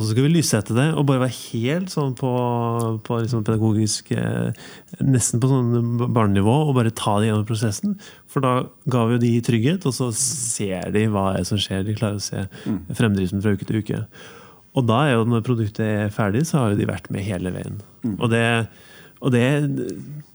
og 0.00 0.02
så 0.02 0.14
skal 0.14 0.24
vi 0.24 0.32
lyssette 0.32 0.74
det, 0.76 0.86
og 0.96 1.04
bare 1.10 1.26
være 1.26 1.36
helt 1.52 1.92
sånn 1.92 2.14
på, 2.16 2.30
på 3.04 3.18
liksom 3.20 3.44
pedagogisk 3.44 4.14
eh, 4.16 4.56
Nesten 5.04 5.42
på 5.42 5.50
sånn 5.50 6.00
barnenivå, 6.00 6.54
og 6.70 6.74
bare 6.78 6.94
ta 6.96 7.18
det 7.20 7.28
gjennom 7.28 7.44
prosessen. 7.48 7.98
For 8.30 8.44
da 8.44 8.54
ga 8.92 9.04
vi 9.06 9.18
jo 9.18 9.22
de 9.26 9.32
trygghet, 9.44 9.84
og 9.88 9.96
så 9.96 10.08
ser 10.16 10.88
de 10.94 11.04
hva 11.12 11.34
som 11.44 11.60
skjer. 11.60 11.84
De 11.84 11.96
klarer 11.98 12.20
å 12.20 12.24
se 12.24 12.46
fremdriften 12.96 13.44
fra 13.44 13.52
uke 13.56 13.68
til 13.68 13.82
uke. 13.84 14.02
Og 14.78 14.86
da 14.88 15.02
er 15.06 15.16
jo 15.18 15.26
når 15.28 15.44
produktet 15.46 15.84
er 15.84 16.14
ferdig, 16.14 16.46
så 16.48 16.62
har 16.62 16.72
jo 16.72 16.80
de 16.80 16.88
vært 16.88 17.10
med 17.12 17.26
hele 17.26 17.52
veien. 17.54 17.80
Og, 18.16 18.28
det, 18.32 18.44
og 19.20 19.34
det, 19.34 19.44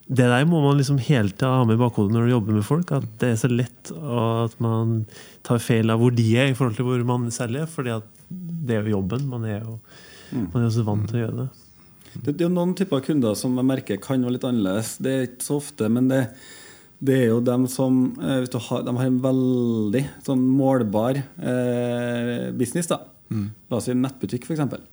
det 0.05 0.25
der 0.29 0.45
må 0.45 0.59
man 0.61 0.77
liksom 0.77 0.99
hele 1.01 1.33
tida 1.33 1.49
ha 1.49 1.63
med 1.65 1.79
i 1.79 1.81
bakhodet 1.81 2.13
når 2.13 2.27
du 2.27 2.33
jobber 2.35 2.57
med 2.59 2.65
folk. 2.67 2.91
At 2.93 3.07
det 3.21 3.31
er 3.31 3.39
så 3.41 3.49
lett 3.49 3.91
at 3.91 4.57
man 4.61 4.99
tar 5.45 5.61
feil 5.63 5.89
av 5.89 6.01
hvor 6.01 6.13
de 6.13 6.25
er 6.37 6.51
i 6.51 6.57
forhold 6.57 6.77
til 6.77 6.85
hvor 6.85 7.05
man 7.09 7.31
selv 7.33 7.63
er. 7.63 7.69
fordi 7.69 7.95
at 7.95 8.11
det 8.29 8.77
er 8.77 8.85
jo 8.85 8.99
jobben. 8.99 9.25
Man 9.29 9.47
er 9.49 9.63
jo 9.63 9.79
man 10.35 10.59
er 10.61 10.67
jo 10.67 10.75
så 10.77 10.85
vant 10.85 11.07
til 11.09 11.19
å 11.19 11.23
gjøre 11.23 11.39
det. 11.39 11.47
Det, 12.15 12.31
det 12.31 12.43
er 12.43 12.47
jo 12.47 12.53
noen 12.53 12.75
typer 12.77 13.01
kunder 13.03 13.35
som 13.37 13.57
jeg 13.59 13.67
merker 13.67 13.99
kan 14.01 14.23
være 14.23 14.37
litt 14.37 14.47
annerledes. 14.47 14.95
Det 15.03 15.11
er 15.11 15.27
ikke 15.29 15.47
så 15.47 15.57
ofte, 15.59 15.89
men 15.91 16.07
det, 16.11 16.21
det 17.05 17.17
er 17.23 17.27
jo 17.33 17.41
dem 17.43 17.65
som 17.71 17.99
eh, 18.21 18.45
du 18.45 18.57
har, 18.69 18.85
De 18.87 18.95
har 18.95 19.09
en 19.09 19.21
veldig 19.25 20.03
sånn 20.25 20.45
målbar 20.55 21.19
eh, 21.19 22.51
business. 22.57 22.89
da. 22.93 23.01
La 23.69 23.79
oss 23.79 23.89
si 23.89 23.93
en 23.95 24.05
nettbutikk, 24.05 24.45
f.eks. 24.45 24.85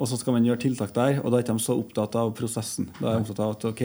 Og 0.00 0.08
så 0.08 0.18
skal 0.18 0.36
man 0.36 0.46
gjøre 0.46 0.62
tiltak 0.64 0.94
der, 0.96 1.18
og 1.20 1.30
da 1.30 1.38
er 1.38 1.44
ikke 1.44 1.56
de 1.58 1.64
så 1.64 1.74
opptatt 1.78 2.14
av 2.18 2.30
prosessen. 2.36 2.88
Da 2.98 3.10
er 3.10 3.18
de 3.18 3.26
opptatt 3.26 3.42
av 3.44 3.56
at 3.56 3.66
ok, 3.68 3.82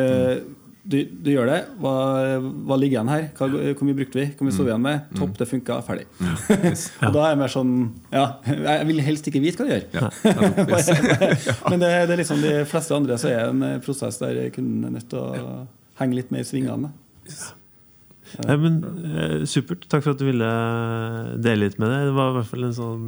eh, 0.00 0.38
du, 0.86 1.00
du 1.02 1.28
gjør 1.32 1.48
det, 1.50 1.58
hva, 1.82 1.92
hva 2.38 2.76
ligger 2.78 3.00
igjen 3.00 3.10
her? 3.10 3.24
Hva, 3.36 3.48
hvor 3.50 3.88
mye 3.88 3.98
brukte 3.98 4.20
vi? 4.20 4.26
Hvor 4.38 4.46
mye 4.46 4.54
sto 4.54 4.64
vi 4.66 4.70
igjen 4.70 4.84
med? 4.84 5.08
Topp, 5.18 5.34
det 5.40 5.48
funka, 5.50 5.80
ferdig. 5.86 6.06
og 7.08 7.16
da 7.16 7.24
er 7.24 7.32
jeg 7.32 7.40
mer 7.40 7.52
sånn 7.52 7.72
Ja, 8.14 8.26
jeg 8.46 8.86
vil 8.92 9.02
helst 9.02 9.26
ikke 9.30 9.42
vite 9.42 9.64
hva 9.64 9.66
du 9.66 9.74
gjør. 9.74 9.86
Ja. 9.98 10.10
Men 11.72 11.82
det, 11.82 11.90
det 12.06 12.14
er 12.14 12.22
liksom 12.22 12.42
de 12.44 12.54
fleste 12.70 12.96
andre 12.96 13.18
så 13.18 13.32
er 13.32 13.50
en 13.50 13.66
prosess 13.84 14.22
der 14.22 14.46
kunden 14.54 14.86
er 14.86 14.94
nødt 15.00 15.10
til 15.10 15.20
å 15.20 15.52
henge 15.98 16.20
litt 16.20 16.30
mer 16.30 16.46
i 16.46 16.48
svingene. 16.48 16.92
Nei, 18.44 18.56
men 18.58 18.78
eh, 19.06 19.44
Supert. 19.48 19.86
Takk 19.90 20.02
for 20.04 20.14
at 20.14 20.20
du 20.20 20.26
ville 20.28 20.48
dele 21.42 21.66
litt 21.66 21.78
med 21.80 21.92
det. 21.92 22.00
Det 22.08 22.16
var 22.16 22.32
i 22.32 22.38
hvert 22.38 22.50
fall 22.50 22.66
en 22.68 22.74
sånn 22.76 23.04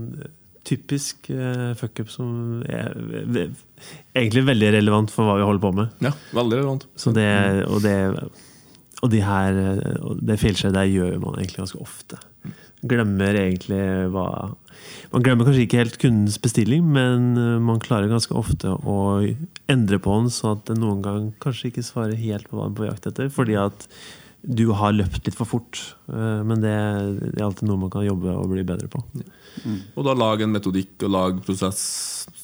typisk 0.68 1.30
uh, 1.32 1.72
fuckup 1.78 2.12
som 2.12 2.60
er 2.68 2.92
er, 2.92 3.50
egentlig 4.16 4.44
veldig 4.48 4.74
relevant 4.76 5.12
for 5.14 5.26
hva 5.26 5.38
vi 5.40 5.48
holder 5.48 5.64
på 5.64 5.72
med. 5.80 5.96
Ja, 6.04 6.12
veldig 6.36 6.60
relevant. 6.60 6.86
Så 6.98 7.14
det, 7.16 7.28
og 7.66 7.80
det 7.84 7.96
og 9.04 9.12
de 9.12 9.20
her 9.22 9.58
eh, 9.58 9.98
og 10.02 10.22
det 10.26 10.38
feilskjæret 10.40 10.76
der 10.76 10.90
gjør 10.90 11.20
man 11.22 11.38
egentlig 11.38 11.62
ganske 11.62 11.82
ofte. 11.82 12.18
Glemmer 12.88 13.34
egentlig 13.34 13.82
hva 14.14 14.54
Man 15.10 15.24
glemmer 15.24 15.46
kanskje 15.48 15.64
ikke 15.64 15.80
helt 15.80 15.98
kundens 15.98 16.38
bestilling, 16.42 16.84
men 16.94 17.32
eh, 17.38 17.58
man 17.62 17.82
klarer 17.82 18.10
ganske 18.10 18.34
ofte 18.38 18.74
å 18.74 18.98
endre 19.70 19.98
på 20.02 20.18
den, 20.20 20.30
så 20.32 20.54
at 20.56 20.66
den 20.70 20.82
noen 20.82 21.02
gang 21.04 21.28
kanskje 21.42 21.72
ikke 21.72 21.86
svarer 21.86 22.18
helt 22.18 22.48
på 22.48 22.58
hva 22.58 22.68
den 22.68 22.76
er 22.76 22.80
på 22.80 22.88
jakt 22.90 23.10
etter. 23.10 23.30
Fordi 23.34 23.58
at 23.58 23.88
du 24.42 24.68
har 24.76 24.94
løpt 24.94 25.26
litt 25.26 25.36
for 25.36 25.48
fort. 25.48 25.80
Eh, 26.08 26.40
men 26.46 26.62
det, 26.62 26.74
det 27.34 27.40
er 27.40 27.46
alltid 27.48 27.68
noe 27.68 27.82
man 27.82 27.92
kan 27.92 28.06
jobbe 28.06 28.32
og 28.38 28.50
bli 28.52 28.64
bedre 28.66 28.88
på. 28.90 29.02
Og 29.98 30.06
da 30.06 30.14
lage 30.14 30.46
en 30.46 30.54
metodikk 30.54 31.02
og 31.06 31.12
lage 31.14 31.44
prosess 31.46 31.80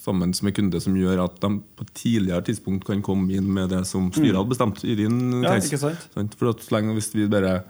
sammen 0.04 0.34
med 0.44 0.56
kunde 0.56 0.80
som 0.82 0.96
gjør 0.98 1.22
at 1.24 1.38
de 1.40 1.50
på 1.78 1.86
et 1.86 1.92
tidligere 1.96 2.44
tidspunkt 2.48 2.84
kan 2.88 3.02
komme 3.04 3.32
inn 3.38 3.46
med 3.56 3.70
det 3.72 3.84
som 3.88 4.10
styret 4.12 4.36
hadde 4.36 4.50
bestemt. 4.50 4.82
i 4.84 4.96
din 4.98 5.44
Ja, 5.44 5.54
ikke 5.56 5.80
sant? 5.80 6.08
Sant? 6.16 6.34
For 6.40 6.52
at 6.52 6.64
så 6.64 6.76
lenge 6.76 6.96
hvis 6.98 7.12
vi 7.14 7.28
bare 7.30 7.60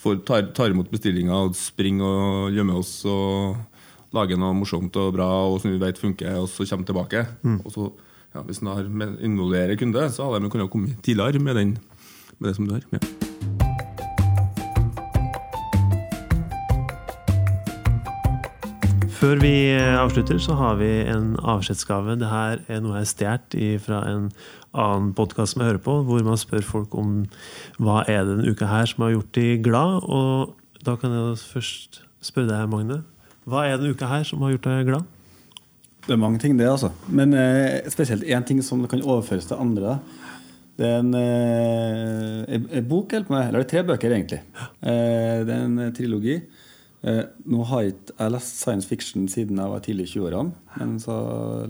får, 0.00 0.20
tar, 0.28 0.52
tar 0.56 0.74
imot 0.74 0.92
bestillinga 0.92 1.40
og 1.48 1.56
springer 1.58 2.06
og 2.06 2.54
gjemmer 2.54 2.78
oss 2.78 2.92
og 3.10 3.58
lager 4.14 4.38
noe 4.40 4.54
morsomt 4.58 4.94
og 5.00 5.12
bra 5.16 5.28
og 5.48 5.60
som 5.62 5.72
vi 5.72 5.80
vet 5.82 5.98
funker, 5.98 6.38
og 6.38 6.48
så 6.50 6.66
kommer 6.66 6.86
tilbake 6.86 7.24
og 7.64 7.70
så, 7.74 7.90
ja, 8.34 8.44
Hvis 8.46 8.62
en 8.62 9.18
involverer 9.18 9.74
kunde, 9.78 10.06
så 10.14 10.28
hadde 10.28 10.44
de 10.44 10.52
kunnet 10.52 10.70
komme 10.70 10.94
tidligere 11.02 11.42
med, 11.42 11.56
den, 11.56 11.78
med 12.38 12.50
det 12.50 12.56
som 12.56 12.68
du 12.68 12.76
har. 12.76 12.86
Ja. 12.94 13.19
Før 19.20 19.36
vi 19.36 19.52
avslutter, 19.76 20.38
så 20.40 20.54
har 20.56 20.78
vi 20.80 20.86
en 21.04 21.34
avskjedsgave. 21.44 22.14
Det 22.16 22.28
her 22.30 22.62
er 22.72 22.78
noe 22.80 22.94
jeg 22.96 23.04
har 23.04 23.08
stjålet 23.10 23.82
fra 23.84 23.98
en 24.08 24.30
annen 24.72 25.10
podkast 25.12 25.52
som 25.52 25.60
jeg 25.60 25.74
hører 25.74 25.82
på, 25.84 25.96
hvor 26.08 26.22
man 26.24 26.38
spør 26.40 26.64
folk 26.64 26.94
om 26.96 27.10
hva 27.76 27.98
er 28.08 28.22
det 28.24 28.38
denne 28.38 28.48
uka 28.48 28.70
her 28.70 28.88
som 28.88 29.04
har 29.04 29.12
gjort 29.12 29.34
de 29.36 29.44
glad. 29.60 30.06
Og 30.08 30.54
da 30.86 30.94
kan 31.02 31.12
jeg 31.12 31.36
først 31.50 32.00
spørre 32.24 32.48
deg, 32.48 32.70
Magne. 32.72 33.02
Hva 33.44 33.66
er 33.66 33.76
denne 33.76 33.92
uka 33.92 34.08
her 34.08 34.24
som 34.24 34.40
har 34.46 34.54
gjort 34.54 34.70
deg 34.70 34.88
glad? 34.88 35.12
Det 36.06 36.16
er 36.16 36.22
mange 36.24 36.40
ting, 36.40 36.56
det, 36.56 36.70
altså. 36.72 36.88
Men 37.12 37.36
eh, 37.36 37.92
spesielt 37.92 38.24
én 38.24 38.48
ting 38.48 38.64
som 38.64 38.88
kan 38.88 39.04
overføres 39.04 39.50
til 39.50 39.60
andre. 39.60 39.98
Det 40.80 40.88
er 40.88 41.04
en, 41.04 41.12
eh, 41.20 42.56
en, 42.56 42.88
bok. 42.88 43.12
Eller 43.20 43.52
det 43.52 43.66
er 43.66 43.70
tre 43.74 43.84
bøker, 43.92 44.16
egentlig. 44.16 44.40
Eh, 44.80 45.44
det 45.44 45.58
er 45.58 45.68
en 45.68 45.78
eh, 45.78 45.92
trilogi. 45.92 46.40
Eh, 47.00 47.22
nå 47.48 47.62
har 47.70 47.84
jeg 47.84 47.94
ikke 47.94 48.26
lest 48.34 48.58
science 48.60 48.88
fiction 48.88 49.24
siden 49.32 49.60
jeg 49.60 49.72
var 49.72 49.84
tidlig 49.84 50.08
i 50.08 50.12
20-årene. 50.18 50.52
Men 50.76 50.98
så 51.00 51.14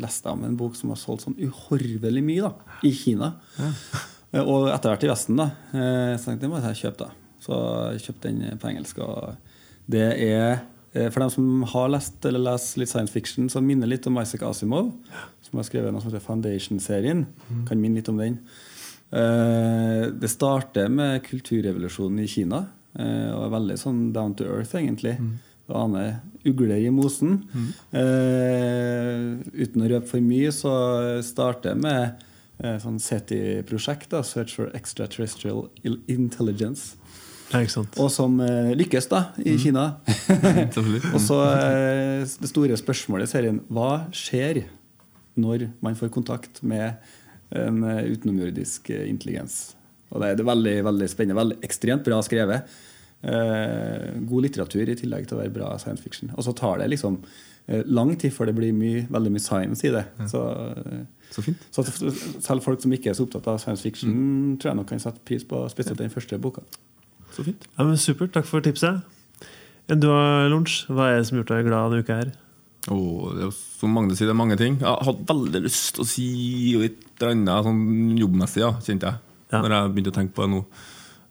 leste 0.01 0.27
jeg 0.27 0.39
om 0.39 0.47
en 0.49 0.57
bok 0.59 0.79
som 0.79 0.91
har 0.91 0.99
solgt 0.99 1.27
sånn 1.27 1.39
uhorvelig 1.39 2.23
mye 2.27 2.49
da, 2.49 2.79
i 2.87 2.95
Kina. 2.97 3.35
Eh, 4.31 4.47
og 4.47 4.69
etter 4.71 4.93
hvert 4.93 5.03
i 5.03 5.09
Vesten. 5.11 5.41
da. 5.41 5.49
Eh, 5.75 6.13
så 6.15 6.29
tenkte 6.29 6.47
jeg, 6.47 6.51
må 6.53 6.61
jeg 6.63 6.77
kjøpe. 6.85 7.09
da. 7.09 7.39
Så 7.43 7.57
jeg 7.97 8.03
kjøpte 8.05 8.31
den 8.31 8.61
på 8.63 8.69
engelsk. 8.71 9.01
og 9.03 9.89
det 9.91 10.05
er 10.23 10.61
eh, 10.95 11.09
For 11.11 11.19
dem 11.19 11.33
som 11.35 11.65
har 11.73 11.89
lest 11.91 12.29
eller 12.31 12.45
leser 12.45 12.79
litt 12.79 12.93
science 12.93 13.11
fiction, 13.11 13.49
så 13.51 13.59
minner 13.59 13.91
litt 13.91 14.07
om 14.07 14.21
Isaac 14.23 14.45
Asimov, 14.47 14.93
som 15.43 15.59
har 15.59 15.67
skrevet 15.67 15.91
noe 15.91 15.99
som 15.99 16.13
heter 16.13 16.23
Foundation-serien. 16.23 17.25
Kan 17.67 17.83
minne 17.83 17.99
litt 17.99 18.13
om 18.13 18.23
den. 18.23 18.39
Det 19.11 20.31
starter 20.31 20.87
med 20.95 21.25
kulturrevolusjonen 21.27 22.23
i 22.23 22.31
Kina. 22.31 22.69
Eh, 22.99 23.31
Og 23.35 23.47
er 23.47 23.55
veldig 23.55 23.79
sånn 23.81 24.03
down 24.17 24.35
to 24.39 24.49
earth, 24.49 24.75
egentlig. 24.79 25.17
Du 25.71 25.77
aner 25.79 26.17
ugler 26.47 26.81
i 26.83 26.91
mosen. 26.91 27.45
Eh, 27.95 29.39
uten 29.55 29.85
å 29.85 29.91
røpe 29.93 30.09
for 30.11 30.25
mye, 30.25 30.51
så 30.55 30.73
starter 31.23 31.75
jeg 31.75 31.83
med 31.85 32.25
uh, 32.65 32.77
sånn 32.83 32.99
SETI-prosjekt, 33.03 34.17
Search 34.27 34.57
for 34.59 34.73
Extraterrestrial 34.77 35.69
Intelligence. 36.11 36.97
Ja? 37.51 37.63
Og 37.99 38.11
som 38.15 38.39
uh, 38.43 38.73
lykkes 38.79 39.11
da 39.11 39.25
i 39.43 39.57
Kina. 39.63 39.87
Og 41.15 41.21
så 41.23 41.41
det 41.47 42.51
store 42.51 42.79
spørsmålet 42.79 43.31
i 43.31 43.35
serien 43.37 43.63
hva 43.71 44.07
skjer 44.15 44.65
når 45.41 45.71
man 45.85 45.97
får 45.99 46.13
kontakt 46.15 46.63
med 46.67 46.99
en 47.55 47.83
utenomjordisk 47.83 48.91
intelligens? 48.95 49.73
Og 50.11 50.23
det 50.23 50.33
er 50.33 50.47
veldig, 50.47 50.77
veldig 50.87 51.09
spennende. 51.11 51.39
Veldig 51.41 51.59
ekstremt 51.67 52.05
bra 52.07 52.19
skrevet. 52.27 52.73
Eh, 53.23 54.09
god 54.25 54.43
litteratur 54.47 54.89
i 54.89 54.97
tillegg 54.97 55.27
til 55.29 55.37
å 55.37 55.43
være 55.43 55.53
bra 55.55 55.71
science 55.79 56.03
fiction. 56.03 56.33
Og 56.37 56.45
så 56.47 56.55
tar 56.57 56.81
det 56.81 56.89
liksom 56.95 57.19
eh, 57.69 57.83
lang 57.87 58.15
tid 58.19 58.33
før 58.35 58.49
det 58.51 58.57
blir 58.57 58.73
mye, 58.75 59.05
veldig 59.13 59.33
mye 59.35 59.45
science 59.45 59.85
i 59.87 59.93
det. 59.95 60.05
Så, 60.33 60.41
eh, 60.81 61.05
Så 61.31 61.45
fint. 61.47 61.67
så 61.71 61.85
at 61.85 61.93
selv 62.43 62.65
folk 62.67 62.83
som 62.83 62.93
ikke 62.97 63.13
er 63.13 63.19
så 63.19 63.27
opptatt 63.29 63.47
av 63.53 63.61
science 63.63 63.85
fiction, 63.87 64.57
tror 64.59 64.73
jeg 64.73 64.81
nok 64.81 64.91
kan 64.91 65.03
sette 65.03 65.23
pris 65.29 65.45
på 65.47 65.63
spesielt 65.71 66.01
den 66.01 66.11
første 66.11 66.41
boka. 66.41 66.65
Så 67.37 67.45
fint. 67.47 67.69
Ja, 67.79 67.85
men 67.85 67.97
Supert. 68.01 68.33
Takk 68.35 68.49
for 68.49 68.61
tipset. 68.65 69.03
Du 69.91 70.07
har 70.11 70.49
Lunsj, 70.51 70.87
hva 70.89 71.11
er 71.11 71.19
det 71.19 71.27
som 71.27 71.37
har 71.37 71.43
gjort 71.45 71.55
deg 71.57 71.67
glad 71.67 71.91
denne 71.91 72.05
uka 72.07 72.19
her? 72.21 72.33
Oh, 72.89 73.31
det 73.35 73.45
er 73.45 73.51
som 73.53 73.93
Magne 73.93 74.15
sier, 74.17 74.29
det 74.31 74.33
er 74.35 74.39
mange 74.39 74.57
ting. 74.57 74.79
Jeg 74.81 75.05
hadde 75.07 75.27
veldig 75.29 75.61
lyst 75.67 75.97
til 75.97 76.05
å 76.05 76.09
si 76.09 76.29
litt 76.81 77.25
annet 77.27 77.67
sånn 77.67 78.17
jobbmessig, 78.17 78.63
ja, 78.63 78.71
kjente 78.81 79.11
jeg. 79.11 79.19
Ja. 79.51 79.61
Når 79.65 79.75
jeg 79.77 79.93
begynte 79.97 80.13
å 80.13 80.19
tenke 80.21 80.35
på 80.37 80.45
det 80.47 80.51
nå. 80.55 80.65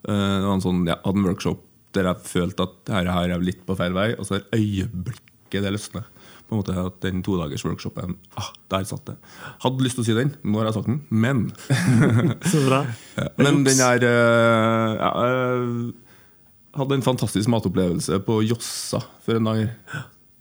Eh, 0.08 0.38
Det 0.40 0.46
var 0.46 0.54
en 0.54 0.64
sånn, 0.64 0.86
jeg 0.86 0.98
hadde 1.04 1.18
en 1.18 1.28
workshop 1.30 1.66
der 1.92 2.04
jeg 2.06 2.16
følte 2.30 2.62
at 2.68 2.90
her, 2.94 3.08
her 3.10 3.30
er 3.34 3.40
litt 3.42 3.64
på 3.66 3.74
feil 3.76 3.92
vei, 3.96 4.12
og 4.14 4.22
så 4.28 4.36
er 4.38 4.44
øyeblikket 4.54 5.64
det 5.64 5.72
løsner. 5.74 6.04
På 6.46 6.54
en 6.54 6.60
måte 6.62 6.74
at 6.86 7.00
Den 7.02 7.22
todagers 7.22 7.62
workshopen 7.64 8.16
ah, 8.38 8.48
Der 8.70 8.82
satt 8.86 9.04
det. 9.06 9.14
Hadde 9.62 9.84
lyst 9.86 9.94
til 9.98 10.02
å 10.02 10.06
si 10.08 10.14
den, 10.16 10.32
nå 10.42 10.58
har 10.58 10.66
jeg 10.66 10.74
sagt 10.80 10.88
den, 10.90 11.00
men 11.10 11.44
Så 12.50 12.62
bra. 12.66 12.80
Ja, 13.18 13.28
Men 13.38 13.62
den 13.66 13.78
der 13.78 14.06
eh, 14.06 14.94
ja, 14.98 15.10
Jeg 15.26 16.78
hadde 16.80 16.98
en 16.98 17.06
fantastisk 17.06 17.50
matopplevelse 17.50 18.18
på 18.26 18.40
Jossa 18.48 19.00
for 19.24 19.38
en 19.38 19.46
dag. 19.50 19.62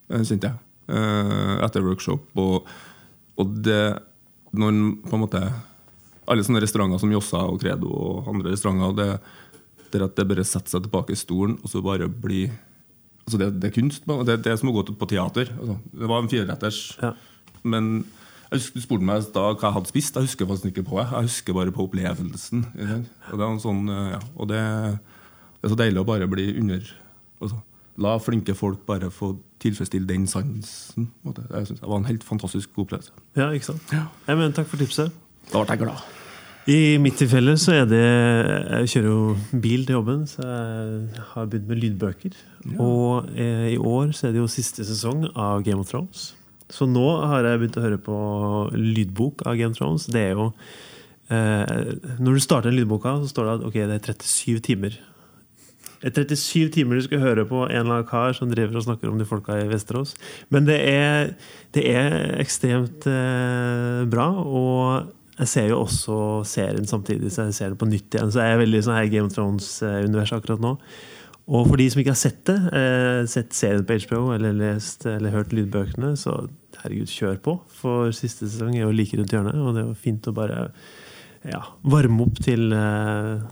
eh, 0.10 0.22
Kjente 0.26 0.50
jeg. 0.50 0.58
eh, 0.90 1.56
Etter 1.66 1.86
workshop. 1.86 2.26
Og, 2.42 2.66
og 3.38 3.54
det 3.66 3.82
Når 4.54 4.70
en 4.74 4.84
på 5.06 5.14
en 5.18 5.24
måte 5.28 5.44
Alle 6.30 6.46
sånne 6.46 6.62
restauranter 6.64 7.02
som 7.02 7.14
Jossa 7.14 7.44
og 7.50 7.60
Credo 7.62 7.90
og 7.90 8.30
andre 8.30 8.54
restauranter, 8.54 8.96
det, 9.00 9.86
det 9.90 10.00
er 10.00 10.06
at 10.06 10.18
det 10.20 10.28
bare 10.30 10.46
setter 10.46 10.76
seg 10.76 10.86
tilbake 10.86 11.16
i 11.16 11.20
stolen, 11.20 11.58
og 11.64 11.72
så 11.72 11.84
bare 11.86 12.10
blir 12.10 12.52
Altså 13.30 13.38
det, 13.38 13.48
det 13.62 13.68
er 13.68 13.74
kunst. 13.76 14.08
Det, 14.26 14.36
det 14.42 14.50
er 14.50 14.56
som 14.58 14.72
å 14.72 14.74
gå 14.74 14.82
på 14.98 15.06
teater. 15.06 15.52
Altså, 15.54 15.76
det 16.02 16.08
var 16.10 16.24
en 16.24 16.30
fireretters. 16.32 16.78
Ja. 16.98 17.12
Men 17.62 17.90
jeg 18.50 18.58
husker, 18.58 18.82
du 18.82 18.86
spurte 18.88 19.06
meg 19.06 19.28
da 19.36 19.44
hva 19.52 19.68
jeg 19.68 19.76
hadde 19.76 19.92
spist. 19.92 20.16
Jeg 20.18 20.26
husker 20.26 20.48
faktisk 20.50 20.72
ikke 20.72 20.86
på 20.88 20.98
det. 20.98 21.06
Jeg 21.12 21.28
husker 21.28 21.54
bare 21.54 21.74
på 21.76 21.86
opplevelsen. 21.86 22.64
Og 22.74 23.36
det 23.36 23.46
er 23.46 23.46
en 23.46 23.62
sånn, 23.62 23.84
eh, 23.94 24.08
ja, 24.16 24.22
og 24.34 24.50
det, 24.50 24.64
det 25.60 25.70
er 25.70 25.74
så 25.76 25.78
deilig 25.78 26.02
å 26.02 26.08
bare 26.10 26.30
bli 26.32 26.48
under 26.58 26.90
altså, 27.38 27.60
La 28.00 28.16
flinke 28.24 28.56
folk 28.56 28.82
bare 28.88 29.12
få 29.12 29.34
tilfredsstille 29.60 30.08
den 30.08 30.26
sansen. 30.32 31.10
Det. 31.28 31.46
Jeg 31.52 31.76
Det 31.76 31.84
var 31.84 31.98
en 32.00 32.08
helt 32.08 32.24
fantastisk 32.24 32.72
god 32.74 32.88
opplevelse. 32.88 33.12
Ja, 33.38 33.52
ikke 33.52 33.74
sant? 33.74 33.92
Ja, 33.92 34.08
men 34.40 34.56
takk 34.56 34.72
for 34.72 34.80
tipset. 34.82 35.12
Da 35.50 35.64
ble 35.64 35.76
jeg 35.76 35.82
glad. 35.82 36.08
I 36.70 37.00
mitt 37.02 37.16
tilfelle 37.18 37.56
så 37.58 37.80
er 37.80 37.86
det 37.90 38.02
Jeg 38.04 38.90
kjører 38.92 39.08
jo 39.10 39.62
bil 39.64 39.88
til 39.88 39.96
jobben, 39.98 40.26
så 40.30 40.44
jeg 40.46 41.24
har 41.32 41.48
begynt 41.50 41.72
med 41.72 41.82
lydbøker. 41.82 42.36
Og 42.78 43.32
eh, 43.34 43.72
i 43.74 43.80
år 43.80 44.12
så 44.14 44.28
er 44.28 44.36
det 44.36 44.44
jo 44.44 44.52
siste 44.52 44.86
sesong 44.86 45.26
av 45.34 45.64
Game 45.66 45.82
of 45.82 45.90
Thrones. 45.90 46.34
Så 46.70 46.86
nå 46.86 47.08
har 47.26 47.48
jeg 47.48 47.64
begynt 47.64 47.80
å 47.82 47.86
høre 47.88 48.02
på 48.06 48.20
lydbok 48.78 49.42
av 49.50 49.58
Game 49.58 49.74
of 49.74 49.82
Thrones. 49.82 50.06
Det 50.14 50.22
er 50.28 50.38
jo 50.38 50.52
eh, 51.34 51.96
Når 52.22 52.38
du 52.38 52.46
starter 52.46 52.70
den 52.70 52.84
lydboka, 52.84 53.18
så 53.24 53.34
står 53.34 53.48
det 53.48 53.56
at 53.58 53.70
ok, 53.72 53.80
det 53.90 53.98
er 53.98 54.20
37 54.22 54.66
timer. 54.70 55.00
Det 56.00 56.14
er 56.22 56.30
37 56.32 56.70
timer 56.78 57.00
du 57.00 57.08
skal 57.08 57.24
høre 57.24 57.44
på 57.50 57.66
en 57.66 57.74
eller 57.82 57.98
annen 57.98 58.08
kar 58.08 58.38
som 58.38 58.52
driver 58.52 58.78
og 58.78 58.86
snakker 58.86 59.10
om 59.10 59.18
de 59.20 59.26
folka 59.28 59.58
i 59.60 59.68
Vesterås. 59.68 60.14
Men 60.54 60.70
det 60.70 60.78
er, 60.86 61.34
det 61.76 61.90
er 61.90 62.36
ekstremt 62.40 63.10
eh, 63.10 64.06
bra. 64.12 64.30
Og 64.46 65.10
jeg 65.40 65.48
ser 65.48 65.70
jo 65.72 65.84
også 65.86 66.16
serien 66.48 66.88
samtidig, 66.88 67.32
så 67.32 67.48
jeg 67.48 67.56
ser 67.56 67.72
den 67.72 67.80
på 67.80 67.88
nytt 67.88 68.16
igjen. 68.16 68.32
Så 68.34 68.44
jeg 68.44 68.56
er 68.56 68.60
veldig 68.60 68.82
sånn 68.84 68.98
her 68.98 69.12
Game 69.12 69.30
of 69.30 69.36
Thrones-univers 69.36 70.34
akkurat 70.36 70.64
nå. 70.64 70.74
Og 71.50 71.66
for 71.66 71.82
de 71.82 71.88
som 71.90 72.02
ikke 72.02 72.14
har 72.14 72.20
sett 72.20 72.42
det, 72.46 72.58
eh, 72.78 73.22
sett 73.32 73.56
serien 73.58 73.86
på 73.88 73.98
HBO 74.04 74.34
eller 74.36 74.54
lest 74.54 75.08
eller 75.10 75.34
hørt 75.34 75.56
lydbøkene, 75.56 76.12
så 76.20 76.36
herregud, 76.84 77.10
kjør 77.10 77.40
på. 77.46 77.56
For 77.80 78.12
siste 78.16 78.50
sesong 78.50 78.76
er 78.76 78.84
jo 78.84 78.92
like 78.94 79.18
rundt 79.18 79.34
hjørnet, 79.34 79.56
og 79.56 79.74
det 79.74 79.82
er 79.82 79.88
jo 79.88 79.98
fint 80.04 80.30
å 80.30 80.36
bare 80.36 80.60
ja, 81.48 81.64
varme 81.88 82.28
opp 82.28 82.44
til 82.44 82.76
eh, 82.76 83.48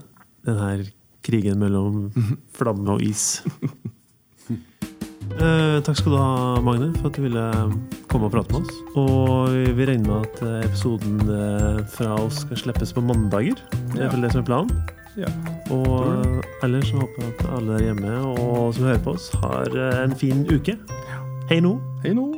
den 0.46 0.62
her 0.62 0.84
krigen 1.24 1.58
mellom 1.64 2.10
flamme 2.58 2.98
og 2.98 3.02
is. 3.02 3.40
Eh, 5.36 5.78
takk 5.84 5.98
skal 5.98 6.14
du 6.14 6.18
ha, 6.18 6.60
Magne, 6.64 6.88
for 6.98 7.10
at 7.10 7.18
du 7.18 7.24
ville 7.26 7.44
komme 8.08 8.28
og 8.28 8.32
prate 8.32 8.54
med 8.54 8.64
oss. 8.64 8.78
Og 8.98 9.52
vi 9.76 9.88
regner 9.88 10.08
med 10.08 10.28
at 10.28 10.42
eh, 10.46 10.60
episoden 10.66 11.20
eh, 11.28 11.82
fra 11.94 12.16
oss 12.24 12.42
skal 12.46 12.62
slippes 12.64 12.94
på 12.96 13.04
mandager. 13.04 13.60
Det 13.92 14.06
er 14.06 14.14
vel 14.14 14.24
det 14.24 14.32
som 14.34 14.42
er 14.42 14.48
planen. 14.48 14.72
Ja. 15.18 15.30
Og 15.74 16.40
ellers 16.62 16.92
så 16.92 17.02
håper 17.02 17.24
jeg 17.24 17.34
at 17.34 17.48
alle 17.56 17.74
der 17.74 17.88
hjemme 17.88 18.20
og 18.30 18.70
som 18.76 18.86
hører 18.86 19.02
på 19.04 19.16
oss, 19.18 19.28
har 19.42 19.74
eh, 19.74 20.04
en 20.04 20.16
fin 20.16 20.46
uke. 20.48 20.78
Hei 21.50 21.60
nå! 21.64 21.76
Hei 22.04 22.14
nå! 22.16 22.30